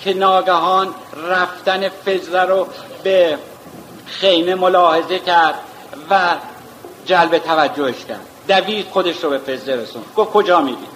که 0.00 0.14
ناگهان 0.14 0.94
رفتن 1.28 1.88
فزره 1.88 2.44
رو 2.44 2.66
به 3.02 3.38
خیمه 4.06 4.54
ملاحظه 4.54 5.18
کرد 5.18 5.54
و 6.10 6.34
جلب 7.06 7.38
توجهش 7.38 8.04
کرد. 8.04 8.26
دوید 8.48 8.86
خودش 8.90 9.24
رو 9.24 9.30
به 9.30 9.38
فزره 9.38 9.76
رسون 9.76 10.02
گفت 10.16 10.32
کجا 10.32 10.60
میری؟ 10.60 10.86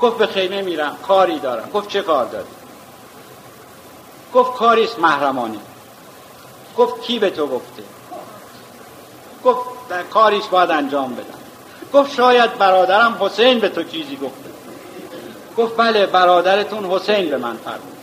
گفت 0.00 0.18
به 0.18 0.26
خیمه 0.26 0.62
میرم. 0.62 0.96
کاری 1.08 1.38
دارم. 1.38 1.70
گفت 1.74 1.88
چه 1.88 2.02
کار 2.02 2.24
داری؟ 2.24 2.46
گفت 4.36 4.54
کاریست 4.54 4.98
محرمانه. 4.98 5.58
گفت 6.78 7.02
کی 7.02 7.18
به 7.18 7.30
تو 7.30 7.46
گفته؟ 7.46 7.82
گفت 9.44 9.68
کاریش 10.10 10.44
باید 10.44 10.70
انجام 10.70 11.14
بدم. 11.14 11.38
گفت 11.92 12.14
شاید 12.14 12.58
برادرم 12.58 13.16
حسین 13.20 13.58
به 13.58 13.68
تو 13.68 13.82
چیزی 13.82 14.16
گفته. 14.16 14.50
گفت 15.56 15.76
بله 15.76 16.06
برادرتون 16.06 16.84
حسین 16.84 17.30
به 17.30 17.36
من 17.36 17.56
فرموده 17.56 17.96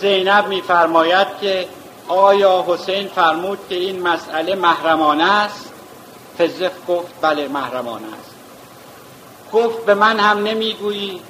زینب 0.00 0.48
میفرماید 0.48 1.26
که 1.40 1.68
آیا 2.08 2.64
حسین 2.68 3.08
فرمود 3.08 3.58
که 3.68 3.74
این 3.74 4.02
مسئله 4.02 4.54
محرمانه 4.54 5.32
است؟ 5.32 5.70
فزف 6.38 6.72
گفت 6.88 7.12
بله 7.20 7.48
محرمانه 7.48 8.06
است. 8.06 8.33
گفت 9.54 9.84
به 9.84 9.94
من 9.94 10.18
هم 10.18 10.42
نمی‌گویی. 10.42 11.20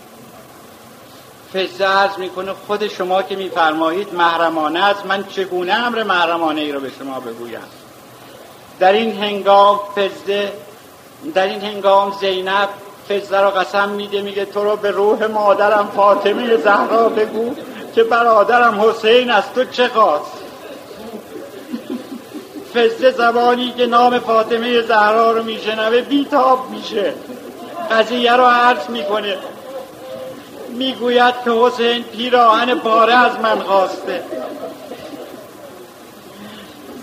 فزه 1.55 2.19
می‌کنه 2.19 2.53
خود 2.67 2.89
شما 2.89 3.23
که 3.23 3.37
میفرمایید 3.37 4.15
محرمانه 4.15 4.85
است 4.85 5.07
من 5.07 5.25
چگونه 5.25 5.73
امر 5.73 6.03
محرمانه 6.03 6.61
ای 6.61 6.73
رو 6.73 6.81
به 6.81 6.91
شما 6.99 7.21
بگویم؟ 7.21 7.61
در 8.79 8.93
این 8.93 9.23
هنگام 9.23 9.81
فزه 9.97 10.53
در 11.35 11.47
این 11.47 11.61
هنگام 11.61 12.13
زینب 12.21 12.69
فزه 13.09 13.41
رو 13.41 13.51
قسم 13.51 13.89
میده 13.89 14.23
میگه 14.23 14.45
تو 14.45 14.65
رو 14.65 14.77
به 14.77 14.91
روح 14.91 15.27
مادرم 15.27 15.91
فاطمه 15.97 16.57
زهرا 16.57 17.09
بگو 17.09 17.55
که 17.95 18.05
برادرم 18.05 18.81
حسین 18.81 19.31
از 19.31 19.45
تو 19.55 19.65
چه 19.65 19.89
خواست؟ 19.89 20.33
فزه 22.75 23.11
زبانی 23.11 23.73
که 23.77 23.87
نام 23.87 24.19
فاطمه 24.19 24.81
زهرا 24.81 25.33
رو 25.33 25.43
میشنوه 25.43 26.01
بیتاب 26.01 26.71
میشه. 26.71 27.15
قضیه 27.91 28.33
رو 28.33 28.45
عرض 28.45 28.89
می‌کنه. 28.89 29.37
می‌گوید 30.69 31.35
که 31.45 31.51
حسین 31.51 32.03
پیراهن 32.03 32.75
پاره 32.75 33.15
از 33.15 33.41
من 33.43 33.61
خواسته. 33.61 34.23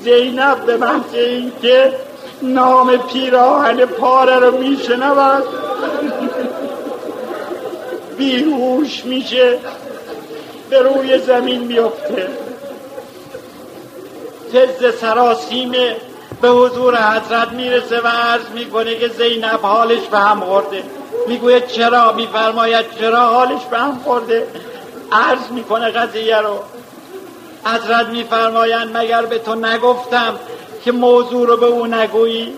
زینب 0.03 0.65
به 0.65 0.77
من 0.77 1.03
این 1.13 1.51
که 1.61 1.93
نام 2.41 2.97
پیراهن 2.97 3.85
پاره 3.85 4.35
رو 4.35 4.57
میشنود. 4.57 5.43
بیهوش 8.17 9.05
میشه. 9.05 9.59
به 10.69 10.79
روی 10.79 11.17
زمین 11.17 11.63
میفته 11.63 12.27
تز 14.53 14.99
سراسیمه 15.01 15.95
به 16.41 16.49
حضور 16.49 16.95
حضرت 16.95 17.51
می‌رسه 17.51 18.01
و 18.01 18.07
عرض 18.07 18.49
می‌کنه 18.55 18.95
که 18.95 19.07
زینب 19.07 19.59
حالش 19.61 20.01
به 20.11 20.17
هم 20.17 20.39
خورده. 20.39 20.83
می‌گوید 21.27 21.67
چرا؟ 21.67 22.11
میفرماید 22.13 22.85
چرا 22.99 23.19
حالش 23.19 23.61
به 23.71 23.77
هم 23.77 24.01
خورده؟ 24.03 24.47
عرض 25.11 25.51
می‌کنه 25.51 25.89
قضیه 25.89 26.37
رو. 26.37 26.59
حضرت 27.65 28.07
میفرمایند 28.07 28.97
مگر 28.97 29.25
به 29.25 29.37
تو 29.37 29.55
نگفتم 29.55 30.39
که 30.85 30.91
موضوع 30.91 31.47
رو 31.47 31.57
به 31.57 31.65
او 31.65 31.85
نگویی؟ 31.85 32.53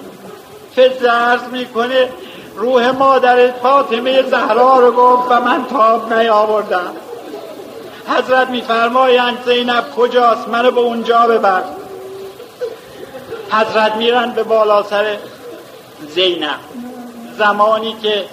فز 0.75 1.05
عرض 1.05 1.43
می‌کنه 1.51 2.09
روح 2.55 2.91
مادر 2.91 3.51
فاطمه 3.51 4.21
زهرا 4.21 4.79
رو 4.79 4.91
گفت 4.91 5.31
و 5.31 5.39
من 5.39 5.65
تاب 5.65 6.13
نیاوردم. 6.13 6.93
حضرت 8.07 8.49
میفرمایند 8.49 9.37
زینب 9.45 9.91
کجاست؟ 9.95 10.47
منو 10.47 10.71
به 10.71 10.79
اونجا 10.79 11.19
ببر. 11.19 11.63
حضرت 13.53 13.95
میرن 13.95 14.31
به 14.31 14.43
بالا 14.43 14.83
سر 14.83 15.17
زینب. 16.09 16.59
زمانی 17.37 17.95
که 18.01 18.25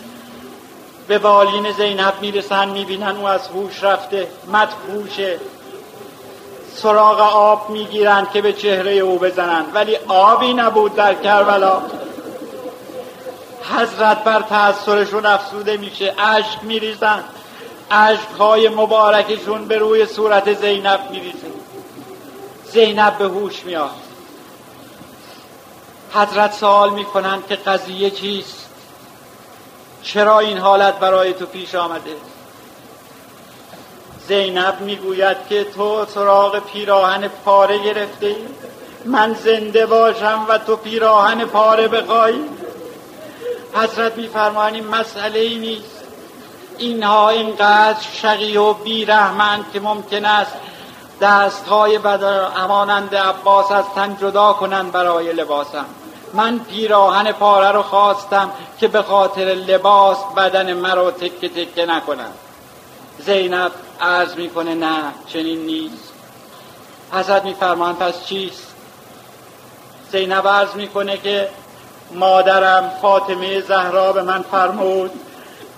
به 1.08 1.18
بالین 1.18 1.72
زینب 1.72 2.14
می‌رسن 2.20 2.68
می‌بینن 2.68 3.16
او 3.16 3.26
از 3.26 3.48
هوش 3.48 3.84
رفته 3.84 4.28
مدهوشه 4.52 5.38
سراغ 6.74 7.20
آب 7.20 7.70
می‌گیرن 7.70 8.26
که 8.32 8.42
به 8.42 8.52
چهره 8.52 8.92
او 8.92 9.18
بزنن. 9.18 9.64
ولی 9.74 9.96
آبی 10.08 10.54
نبود 10.54 10.94
در 10.94 11.14
کربلا. 11.14 11.82
حضرت 13.76 14.24
بر 14.24 14.42
تأثیرشون 14.42 15.26
افسوده 15.26 15.76
میشه. 15.76 16.14
اشک 16.18 16.58
میریزن. 16.62 17.24
های 18.38 18.68
مبارکشون 18.68 19.64
به 19.64 19.78
روی 19.78 20.06
صورت 20.06 20.52
زینب 20.60 21.00
میریزه 21.10 21.46
زینب 22.72 23.18
به 23.18 23.24
هوش 23.24 23.64
میاد. 23.64 23.90
حضرت 26.14 26.54
سوال 26.54 26.90
می‌کنن 26.90 27.42
که 27.48 27.56
قضیه 27.56 28.10
چیست؟ 28.10 28.66
چرا 30.02 30.38
این 30.38 30.58
حالت 30.58 30.98
برای 30.98 31.32
تو 31.32 31.46
پیش 31.46 31.74
آمده؟ 31.74 32.16
زینب 34.28 34.80
می‌گوید 34.80 35.36
که 35.48 35.64
تو 35.64 36.06
سراغ 36.06 36.58
پیراهن 36.58 37.28
پاره 37.28 37.78
گرفته 37.78 38.26
ای 38.26 38.36
من 39.04 39.34
زنده 39.34 39.86
باشم 39.86 40.46
و 40.48 40.58
تو 40.58 40.76
پیراهن 40.76 41.44
پاره 41.44 41.88
بخوای؟ 41.88 42.34
حضرت 43.74 44.16
میفرمایند 44.16 44.74
این 44.74 44.86
مسئله 44.86 45.38
ای 45.38 45.58
نیست. 45.58 46.00
اینها 46.78 47.28
اینقدر 47.28 48.00
شقی 48.12 48.56
و 48.56 48.72
بیرحمند 48.72 49.64
که 49.72 49.80
ممکن 49.80 50.24
است 50.24 50.52
دستهای 51.20 51.98
بدر 51.98 52.42
امانند 52.56 53.14
عباس 53.14 53.70
از 53.70 53.84
تن 53.94 54.16
جدا 54.20 54.52
کنند 54.52 54.92
برای 54.92 55.32
لباسم. 55.32 55.86
من 56.34 56.58
پیراهن 56.58 57.32
پاره 57.32 57.70
رو 57.70 57.82
خواستم 57.82 58.50
که 58.80 58.88
به 58.88 59.02
خاطر 59.02 59.44
لباس 59.44 60.18
بدن 60.36 60.72
مرا 60.72 61.10
تکه 61.10 61.48
تکه 61.48 61.86
نکنم. 61.86 62.32
زینب 63.18 63.72
عرض 64.00 64.34
می‌کنه 64.34 64.74
نه 64.74 65.02
چنین 65.26 65.66
نیست. 65.66 66.12
حضرت 67.12 67.44
میفرمان 67.44 67.94
پس 67.96 68.26
چیست؟ 68.26 68.74
زینب 70.12 70.48
عرض 70.48 70.74
می‌کنه 70.74 71.16
که 71.16 71.48
مادرم 72.12 72.92
فاطمه 73.02 73.60
زهرا 73.60 74.12
به 74.12 74.22
من 74.22 74.42
فرمود 74.42 75.10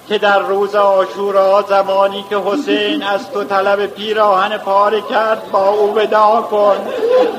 که 0.08 0.18
در 0.18 0.38
روز 0.38 0.74
آشورا 0.74 1.64
زمانی 1.68 2.24
که 2.30 2.36
حسین 2.36 3.02
از 3.02 3.30
تو 3.30 3.44
طلب 3.44 3.86
پیراهن 3.86 4.58
پاره 4.58 5.00
کرد 5.00 5.50
با 5.52 5.68
او 5.68 5.94
ودا 5.94 6.46
کن 6.50 6.76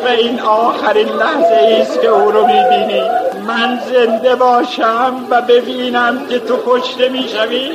و 0.05 0.07
این 0.07 0.41
آخرین 0.41 1.07
لحظه 1.07 1.77
است 1.81 2.01
که 2.01 2.07
او 2.07 2.31
رو 2.31 2.47
می‌بینی. 2.47 3.01
من 3.47 3.79
زنده 3.91 4.35
باشم 4.35 5.15
و 5.29 5.41
ببینم 5.41 6.27
که 6.27 6.39
تو 6.39 6.57
کشته 6.67 7.09
می‌شوی. 7.09 7.71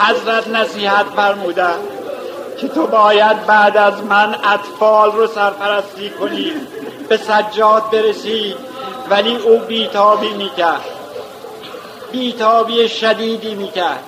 حضرت 0.00 0.48
نصیحت 0.48 1.06
فرمودن 1.16 1.76
که 2.60 2.68
تو 2.68 2.86
باید 2.86 3.46
بعد 3.46 3.76
از 3.76 4.04
من 4.04 4.34
اطفال 4.54 5.12
رو 5.12 5.26
سرپرستی 5.26 6.10
کنی. 6.10 6.52
به 7.08 7.16
سجاد 7.16 7.82
برسی 7.92 8.54
ولی 9.10 9.36
او 9.36 9.58
بیتابی 9.58 10.32
می‌کرد. 10.32 11.01
بیتابی 12.12 12.88
شدیدی 12.88 13.54
می‌کرد. 13.54 14.04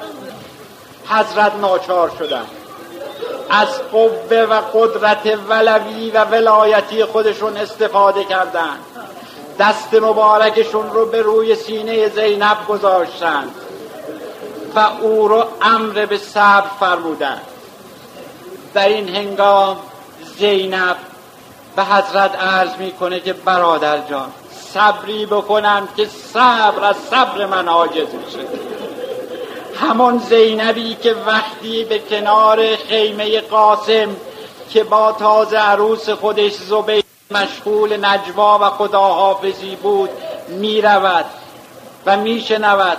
حضرت 1.08 1.52
ناچار 1.54 2.12
شدن. 2.18 2.46
از 3.50 3.82
قوه 3.92 4.36
و 4.36 4.60
قدرت 4.74 5.38
ولوی 5.48 6.10
و 6.10 6.24
ولایتی 6.24 7.04
خودشون 7.04 7.56
استفاده 7.56 8.24
کردند 8.24 8.78
دست 9.58 9.94
مبارکشون 9.94 10.90
رو 10.90 11.06
به 11.06 11.22
روی 11.22 11.54
سینه 11.54 12.08
زینب 12.08 12.56
گذاشتند 12.68 13.54
و 14.74 14.88
او 15.00 15.28
رو 15.28 15.44
امر 15.62 16.06
به 16.06 16.18
صبر 16.18 16.68
فرمودند 16.80 17.42
در 18.74 18.88
این 18.88 19.08
هنگام 19.08 19.76
زینب 20.38 20.96
به 21.76 21.84
حضرت 21.84 22.42
عرض 22.42 22.76
می‌کنه 22.78 23.20
که 23.20 23.32
برادر 23.32 23.98
جان 23.98 24.32
صبری 24.74 25.26
بکنم 25.26 25.88
که 25.96 26.06
صبر 26.06 26.84
از 26.84 26.96
صبر 26.96 27.46
من 27.46 27.68
عاجز 27.68 28.06
میشه. 28.24 28.38
همون 29.80 30.18
زینبی 30.18 30.94
که 30.94 31.14
وقتی 31.26 31.84
به 31.84 31.98
کنار 31.98 32.76
خیمه 32.76 33.40
قاسم 33.40 34.08
که 34.70 34.84
با 34.84 35.12
تازه 35.12 35.56
عروس 35.56 36.08
خودش 36.08 36.52
زبید 36.52 37.04
مشغول 37.30 38.06
نجوا 38.06 38.58
و 38.62 38.64
خداحافظی 38.70 39.76
بود 39.76 40.10
می‌رود 40.48 41.24
و 42.06 42.16
میشنود 42.16 42.98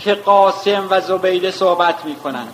که 0.00 0.14
قاسم 0.14 0.86
و 0.90 1.00
زبیده 1.00 1.50
صحبت 1.50 2.04
می‌کنند. 2.04 2.52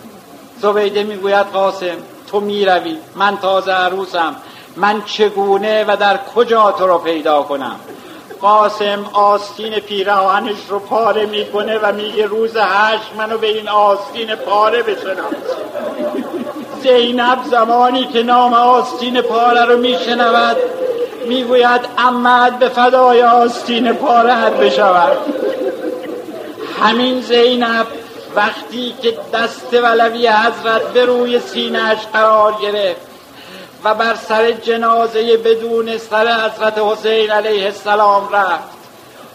زبیده 0.61 1.03
می‌گوید 1.03 1.47
قاسم 1.47 1.97
تو 2.31 2.39
می‌روی 2.39 2.97
من 3.15 3.37
تازه 3.37 3.71
عروسم 3.71 4.35
من 4.75 5.01
چگونه 5.05 5.85
و 5.87 5.97
در 5.99 6.17
کجا 6.35 6.71
تو 6.71 6.87
رو 6.87 6.97
پیدا 6.97 7.43
کنم؟ 7.43 7.79
قاسم 8.41 9.05
آستین 9.13 9.79
پیراهنش 9.79 10.57
رو 10.69 10.79
پاره 10.79 11.25
می‌کنه 11.25 11.77
و 11.77 11.91
میگه 11.91 12.25
روز 12.25 12.57
هشت 12.57 13.11
منو 13.17 13.37
به 13.37 13.47
این 13.47 13.69
آستین 13.69 14.35
پاره 14.35 14.83
بشنم 14.83 15.35
زینب 16.83 17.39
زمانی 17.51 18.05
که 18.05 18.23
نام 18.23 18.53
آستین 18.53 19.21
پاره 19.21 19.65
رو 19.65 19.77
میشنود 19.77 20.57
می‌گوید 21.27 21.81
امد 21.97 22.59
به 22.59 22.69
فدای 22.69 23.23
آستین 23.23 23.93
پاره 23.93 24.49
بشود. 24.49 25.17
همین 26.81 27.21
زینب 27.21 27.87
وقتی 28.35 28.95
که 29.01 29.17
دست 29.33 29.73
ولوی 29.73 30.27
حضرت 30.27 30.81
به 30.93 31.05
روی 31.05 31.39
سینهش 31.39 31.97
قرار 32.13 32.53
گرفت 32.61 33.06
و 33.87 33.93
بر 33.93 34.15
سر 34.15 34.51
جنازه 34.51 35.37
بدون 35.37 35.97
سر 35.97 36.27
حضرت 36.27 36.77
حسین 36.77 37.31
علیه 37.31 37.65
السلام 37.65 38.29
رفت. 38.31 38.77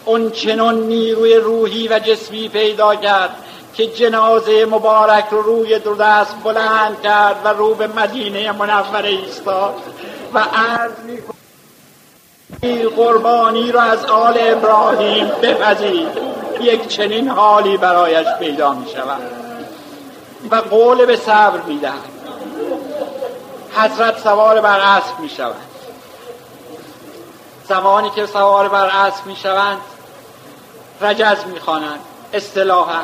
اون 0.05 0.31
چنون 0.31 0.75
نیروی 0.75 1.35
روحی 1.35 1.87
و 1.87 1.99
جسمی 1.99 2.49
پیدا 2.49 2.95
کرد 2.95 3.35
که 3.73 3.87
جنازه 3.87 4.65
مبارک 4.65 5.25
رو 5.31 5.41
روی 5.41 5.79
دو 5.79 5.95
دست 5.95 6.35
بلند 6.43 7.01
کرد 7.03 7.35
و 7.43 7.47
رو 7.47 7.75
به 7.75 7.87
مدینه 7.87 8.51
منوره 8.51 9.09
ایستاد 9.09 9.73
و 10.33 10.39
عرض 10.39 10.91
می‌کنه 11.07 11.35
قربانی 12.95 13.71
رو 13.71 13.79
از 13.79 14.05
آل 14.05 14.37
ابراهیم 14.39 15.31
بپذیر 15.41 16.07
یک 16.61 16.87
چنین 16.87 17.29
حالی 17.29 17.77
برایش 17.77 18.27
پیدا 18.39 18.73
می 18.73 18.89
شود 18.89 19.21
و 20.51 20.55
قول 20.55 21.05
به 21.05 21.15
صبر 21.15 21.59
می 21.67 21.79
حضرت 23.77 24.19
سوار 24.19 24.61
بر 24.61 24.79
اسب 24.79 25.19
می 25.19 25.29
شود. 25.29 25.55
زمانی 27.69 28.09
که 28.09 28.25
سوار 28.25 28.69
بر 28.69 28.85
اسب 28.85 29.25
می 29.25 29.35
شوند 29.35 29.81
رجز 31.01 31.45
می 31.45 31.59
خوانند 31.59 31.99
اصطلاحا. 32.33 33.01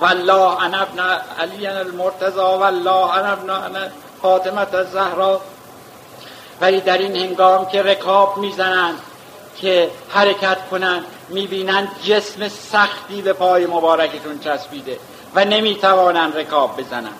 والله 0.00 0.62
انا 0.64 0.80
ابن 0.80 1.00
علی 1.40 1.66
المرتضا 1.66 2.58
والله 2.58 3.16
انا 3.16 3.32
ابن 3.32 3.92
فاطمه 4.22 4.74
الزهرا. 4.74 5.40
ولی 6.60 6.80
در 6.80 6.98
این 6.98 7.16
هنگام 7.16 7.66
که 7.66 7.82
رکاب 7.82 8.36
می‌زنند 8.36 8.98
که 9.56 9.90
حرکت 10.08 10.68
کنند 10.70 11.04
می‌بینند 11.28 11.88
جسم 12.02 12.48
سختی 12.48 13.22
به 13.22 13.32
پای 13.32 13.66
مبارکشون 13.66 14.38
چسبیده 14.38 14.98
و 15.34 15.44
نمی‌توانند 15.44 16.36
رکاب 16.36 16.80
بزنند. 16.80 17.18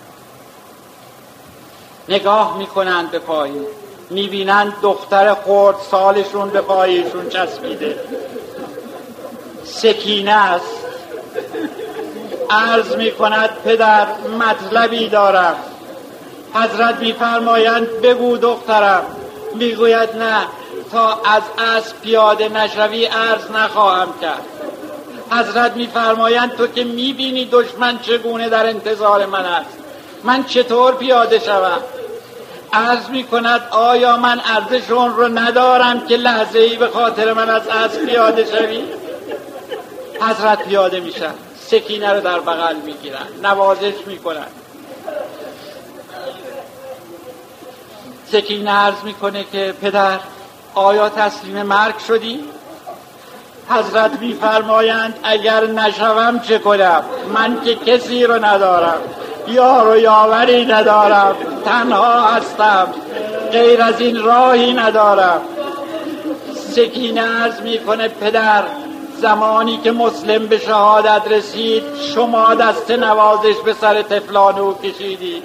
نگاه 2.09 2.57
می‌کنند 2.57 3.11
به 3.11 3.19
پایین. 3.19 3.65
می‌بینند 4.09 4.73
دختر 4.81 5.33
خورد 5.33 5.75
سالشون 5.91 6.49
به 6.49 6.61
پایشون 6.61 7.29
چسبیده. 7.29 7.99
سکینه 9.65 10.31
است. 10.31 10.85
عرض 12.49 12.95
می‌کند 12.95 13.49
پدر 13.65 14.07
مطلبی 14.39 15.09
دارم. 15.09 15.55
حضرت 16.53 16.95
میفرمایند 16.99 17.87
بگو 18.01 18.37
دخترم. 18.37 19.03
می‌گوید 19.55 20.15
نه 20.15 20.41
تا 20.91 21.21
از 21.25 21.43
اسب 21.57 22.01
پیاده 22.01 22.49
نشوی 22.49 23.05
عرض 23.05 23.51
نخواهم 23.51 24.13
کرد. 24.21 24.41
حضرت 25.31 25.75
میفرمایند 25.75 26.55
تو 26.55 26.67
که 26.67 26.83
می‌بینی 26.83 27.45
دشمن 27.51 27.99
چگونه 27.99 28.49
در 28.49 28.65
انتظار 28.65 29.25
من 29.25 29.45
است؟ 29.45 29.82
من 30.23 30.43
چطور 30.43 30.95
پیاده 30.95 31.39
شوم؟ 31.39 31.81
عرض 32.73 33.09
می 33.09 33.23
کند 33.23 33.61
آیا 33.71 34.17
من 34.17 34.41
ارزشون 34.45 35.15
رو 35.15 35.27
ندارم 35.27 36.07
که 36.07 36.15
لحظه 36.15 36.59
ای 36.59 36.75
به 36.75 36.87
خاطر 36.87 37.33
من 37.33 37.49
از 37.49 37.67
اسب 37.67 38.05
پیاده 38.05 38.45
شوی؟ 38.45 38.83
حضرت 40.21 40.63
پیاده 40.63 40.99
میشن 40.99 41.33
سکینه 41.67 42.13
رو 42.13 42.21
در 42.21 42.39
بغل 42.39 42.75
می‌گیرن 42.75 43.27
نوازش 43.43 43.93
می‌کنن 44.07 44.47
سکینه 48.31 48.71
عرض 48.71 49.03
می‌کنه 49.03 49.45
که 49.51 49.73
پدر 49.81 50.19
آیا 50.75 51.09
تسلیم 51.09 51.61
مرگ 51.61 51.97
شدی؟ 51.97 52.43
حضرت 53.69 54.11
میفرمایند 54.19 55.19
اگر 55.23 55.65
نشوم 55.65 56.39
چه 56.39 56.59
کنم؟ 56.59 57.03
من 57.33 57.61
که 57.61 57.75
کسی 57.75 58.23
رو 58.23 58.45
ندارم. 58.45 59.01
یار 59.47 59.87
و 59.87 59.97
یاوری 59.97 60.65
ندارم 60.65 61.35
تنها 61.65 62.21
هستم 62.21 62.87
غیر 63.51 63.81
از 63.81 64.01
این 64.01 64.23
راهی 64.23 64.73
ندارم. 64.73 65.41
سکینه 66.55 67.21
عرض 67.21 67.61
می‌کنه 67.61 68.07
پدر 68.07 68.63
زمانی 69.17 69.77
که 69.83 69.91
مسلم 69.91 70.47
به 70.47 70.57
شهادت 70.57 71.21
رسید 71.29 71.83
شما 72.15 72.55
دست 72.55 72.91
نوازش 72.91 73.55
به 73.65 73.73
سر 73.73 74.01
تفلان 74.01 74.59
او 74.59 74.73
کشیدید. 74.73 75.43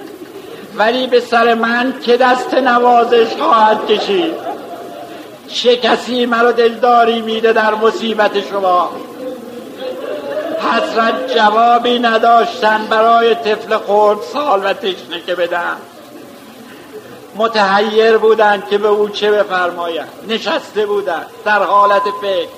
ولی 0.77 1.07
به 1.07 1.19
سر 1.19 1.53
من 1.53 1.93
که 2.05 2.17
دست 2.17 2.53
نوازش 2.53 3.27
خواهد 3.39 3.87
کشید. 3.87 4.33
چه 5.47 5.77
کسی 5.77 6.25
مرا 6.25 6.51
دلداری 6.51 7.21
میده 7.21 7.53
در 7.53 7.75
مصیبت 7.75 8.49
شما؟ 8.49 8.91
حضرت 10.61 11.35
جوابی 11.35 11.99
نداشتن 11.99 12.87
برای 12.89 13.35
طفل 13.35 13.77
خورد 13.77 14.19
سال 14.33 14.65
و 14.65 14.73
تشنه 14.73 15.21
که 15.25 15.35
بدن. 15.35 15.77
متحیر 17.35 18.17
بودند 18.17 18.67
که 18.69 18.77
به 18.77 18.87
او 18.87 19.09
چه 19.09 19.31
بفرمایند 19.31 20.09
نشسته 20.27 20.85
بودند 20.85 21.25
در 21.45 21.63
حالت 21.63 22.03
فکر. 22.21 22.49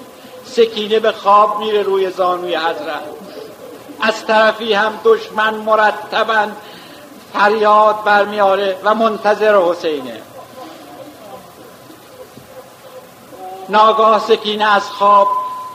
سکینه 0.46 1.00
به 1.00 1.12
خواب 1.12 1.60
میره 1.60 1.82
روی 1.82 2.12
زانوی 2.12 2.56
حضرت. 2.56 3.04
از 4.02 4.26
طرفی 4.26 4.74
هم 4.74 5.00
دشمن 5.04 5.54
مرتبا 5.54 6.48
فریاد 7.34 8.04
برمیاره 8.04 8.78
و 8.84 8.96
منتظر 8.96 9.58
حسینه. 9.58 10.22
ناگاه 13.70 14.20
سکینه 14.20 14.76
از 14.76 14.84
خواب 14.84 15.28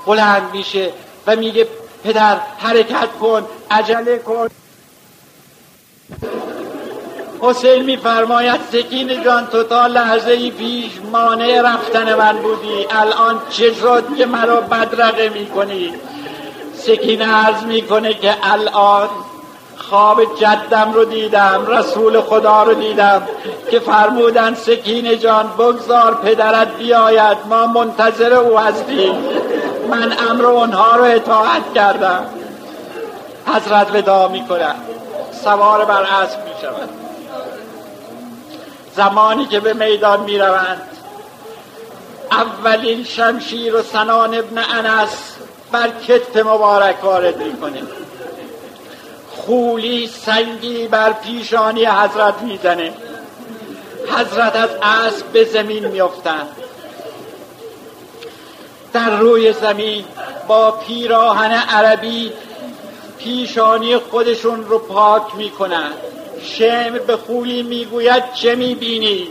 بلند 0.07 0.51
میشه 0.53 0.93
و 1.27 1.37
میگه 1.37 1.69
پدر 2.07 2.37
حرکت 2.59 3.09
کن 3.21 3.43
عجله 3.71 4.19
کن. 4.19 4.49
حسین 7.41 7.83
میفرماید 7.83 8.61
سکین 8.73 9.25
جان 9.25 9.47
تو 9.47 9.63
تا 9.63 9.87
لحظه 9.87 10.31
ای 10.31 10.51
پیش 10.51 10.91
مانع 11.13 11.61
رفتن 11.65 12.15
من 12.15 12.37
بودی. 12.37 12.87
الان 12.91 13.41
چه 13.51 13.73
شد 13.73 14.05
که 14.19 14.27
مرا 14.27 14.61
بدرقه 14.61 15.29
می‌کنی؟ 15.29 15.95
سکینه 16.75 17.35
عرض 17.35 17.63
می‌کنه 17.63 18.15
که 18.15 18.37
الان 18.43 19.09
خواب 19.77 20.35
جدم 20.41 20.93
رو 20.95 21.05
دیدم 21.05 21.67
رسول 21.69 22.21
خدا 22.21 22.63
رو 22.63 22.75
دیدم 22.75 23.23
که 23.71 23.79
فرمودن 23.79 24.55
سکین 24.55 25.19
جان 25.19 25.49
بگذار 25.59 26.15
پدرت 26.15 26.77
بیاید 26.77 27.39
ما 27.49 27.67
منتظر 27.67 28.33
او 28.33 28.59
هستیم. 28.59 29.15
من 29.87 30.17
امر 30.31 30.47
اونها 30.47 30.97
رو 30.97 31.05
اطاعت 31.05 31.75
کردم. 31.75 32.27
حضرت 33.47 33.95
ودا 33.95 34.29
می‌کنن 34.29 34.75
سوار 35.45 35.85
بر 35.85 36.03
اسب 36.03 36.39
می‌شود. 36.45 36.89
زمانی 38.97 39.47
که 39.47 39.61
به 39.61 39.73
میدان 39.73 40.21
می‌روند 40.21 40.89
اولین 42.31 43.05
شمشیر 43.05 43.77
و 43.77 43.83
سنان 43.83 44.35
ابن 44.35 44.59
انس 44.59 45.37
بر 45.73 45.89
کتف 46.09 46.37
مبارک 46.37 47.05
وارد 47.05 47.37
می‌کنه 47.37 47.83
خولی 49.37 50.07
سنگی 50.07 50.89
بر 50.89 51.13
پیشانی 51.13 51.85
حضرت 51.85 52.43
می‌زنه. 52.43 52.93
حضرت 54.09 54.57
از 54.57 54.71
اسب 54.83 55.27
به 55.27 55.45
زمین 55.45 55.87
میافتند. 55.87 56.49
در 58.97 59.17
روی 59.17 59.53
زمین 59.53 60.05
با 60.49 60.71
پیراهن 60.71 61.53
عربی 61.53 62.33
پیشانی 63.19 63.97
خودشون 63.99 64.65
رو 64.65 64.79
پاک 64.79 65.23
می‌کنند 65.35 65.95
شمر 66.43 66.99
به 66.99 67.17
خولی 67.17 67.63
می‌گوید 67.63 68.33
چه 68.35 68.55
می‌بینی؟ 68.55 69.29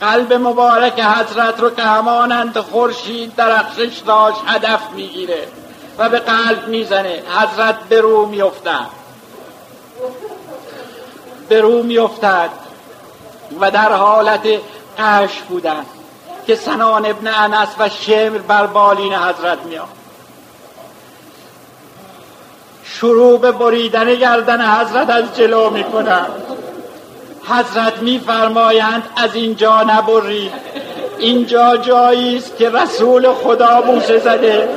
قلب 0.00 0.32
مبارک 0.32 1.00
حضرت 1.00 1.60
رو 1.60 1.70
که 1.70 1.82
همانند 1.82 2.58
خورشید 2.58 3.34
درخشش 3.36 3.98
داشت 4.06 4.38
هدف 4.46 4.80
می‌گیره 4.94 5.48
و 5.98 6.08
به 6.08 6.18
قلب 6.18 6.68
می‌زنه. 6.68 7.22
حضرت 7.38 7.76
به 7.88 8.00
رو 8.00 8.26
میفتن 8.26 8.86
به 11.48 11.60
رو 11.60 11.82
میافتد 11.82 12.50
و 13.60 13.70
در 13.70 13.92
حالت 13.92 14.46
قش 14.98 15.40
بودن. 15.48 15.84
که 16.48 16.54
سنان 16.54 17.06
ابن 17.06 17.28
انس 17.28 17.68
و 17.78 17.88
شمر 17.88 18.38
بر 18.38 18.66
بالین 18.66 19.14
حضرت 19.14 19.58
میاد. 19.64 19.88
شروع 22.84 23.38
به 23.38 23.52
بریدن 23.52 24.14
گردن 24.14 24.60
حضرت 24.60 25.10
از 25.10 25.36
جلو 25.36 25.70
می‌کنند 25.70 26.42
حضرت 27.48 27.98
میفرمایند 28.02 29.02
از 29.16 29.34
اینجا 29.34 29.82
نبرید 29.82 30.52
اینجا 31.18 31.76
جایی 31.76 32.36
است 32.36 32.56
که 32.56 32.70
رسول 32.70 33.32
خدا 33.32 33.80
بوسه 33.80 34.18
زده. 34.18 34.68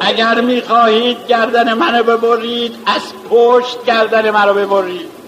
اگر 0.00 0.40
می‌خواهید 0.40 1.26
گردن 1.26 1.74
منو 1.74 2.02
ببرید 2.02 2.74
از 2.86 3.02
پشت 3.30 3.84
گردن 3.84 4.30
منو 4.30 4.54
ببرید. 4.54 5.21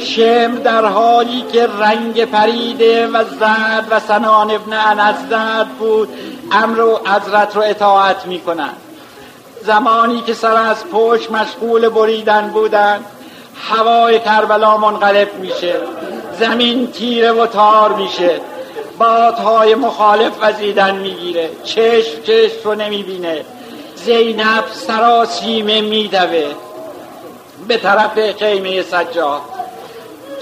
شم 0.00 0.54
در 0.54 0.84
حالی 0.84 1.44
که 1.52 1.66
رنگ 1.66 2.24
پریده 2.24 3.06
و 3.06 3.24
زرد 3.24 3.86
و 3.90 4.00
سنان 4.00 4.50
ابن 4.50 4.72
انس 4.72 5.16
زرد 5.30 5.68
بود 5.68 6.08
امر 6.52 6.80
و 6.80 7.00
حضرت 7.06 7.56
رو 7.56 7.62
اطاعت 7.62 8.26
می‌کنند. 8.26 8.76
زمانی 9.62 10.20
که 10.20 10.34
سر 10.34 10.56
از 10.56 10.84
پشت 10.92 11.30
مشغول 11.30 11.88
بریدن 11.88 12.48
بودند 12.48 13.04
هوای 13.68 14.20
کربلا 14.20 14.76
منقلب 14.76 15.34
میشه 15.34 15.74
زمین 16.40 16.92
تیره 16.92 17.32
و 17.32 17.46
تار 17.46 17.92
میشه 17.92 18.40
بادهای 18.98 19.74
مخالف 19.74 20.32
وزیدن 20.40 20.96
می‌گیره 20.96 21.50
چشم 21.64 22.22
چشم 22.22 22.56
رو 22.64 22.74
نمی‌بینه 22.74 23.44
زینب 23.96 24.64
سراسیمه 24.72 25.80
میدوه. 25.80 26.46
به 27.68 27.76
طرف 27.76 28.32
خیمه 28.38 28.82
سجاد. 28.82 29.40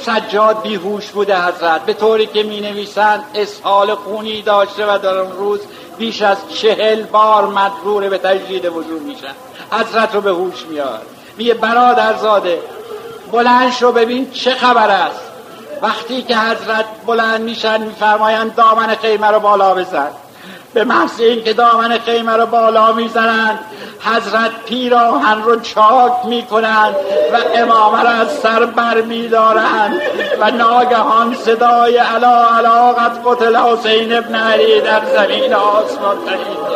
سجاد 0.07 0.63
بیهوش 0.63 1.11
بوده 1.11 1.43
حضرت. 1.43 1.87
به 1.87 1.93
طوری 1.93 2.27
که 2.27 2.43
می 2.43 2.61
نویسند 2.61 3.25
اسحال 3.35 3.95
خونی 3.95 4.43
داشته 4.43 4.95
و 4.95 4.99
در 4.99 5.19
اون 5.19 5.33
روز 5.33 5.61
بیش 5.99 6.23
از 6.23 6.39
چهل 6.55 7.03
بار 7.03 7.47
مدرور 7.47 8.09
به 8.09 8.19
تجدید 8.19 8.65
وجود 8.65 9.03
میشن 9.03 9.35
حضرت 9.71 10.15
رو 10.15 10.21
به 10.21 10.31
هوش 10.31 10.67
میاد. 10.67 11.03
میگه 11.37 11.55
برادر 11.55 12.15
زاده 12.17 12.63
بلند 13.33 13.73
شو 13.73 13.93
ببین 13.93 14.31
چه 14.31 14.55
خبر 14.55 14.91
است. 14.91 15.21
وقتی 15.83 16.23
که 16.23 16.37
حضرت 16.37 16.85
بلند 17.07 17.41
میشن 17.41 17.83
میفرمایند 17.83 18.55
دامن 18.55 18.95
خیمه 18.95 19.27
رو 19.27 19.41
بالا 19.41 19.75
بزن. 19.75 20.11
به 20.75 20.85
محض 20.85 21.21
اینکه 21.21 21.53
دامن 21.53 21.99
خیمه 21.99 22.33
رو 22.33 22.47
بالا 22.47 22.93
می‌زنند 22.93 23.59
حضرت 24.01 24.65
پیراهن 24.67 25.43
رو 25.43 25.61
چاک 25.61 26.13
می‌کنند 26.25 26.95
و 27.33 27.37
امامه 27.55 28.03
را 28.03 28.09
از 28.09 28.29
سر 28.31 28.65
بر 28.65 29.01
میدارند 29.01 30.01
و 30.41 30.51
ناگهان 30.51 31.35
صدای 31.35 31.97
علا 31.97 32.49
علاقت 32.59 33.13
قتل 33.27 33.57
حسین 33.57 34.17
ابن 34.17 34.35
علی 34.35 34.81
در 34.81 35.03
زمین 35.17 35.55
آسمان 35.55 36.17
تنید 36.27 36.73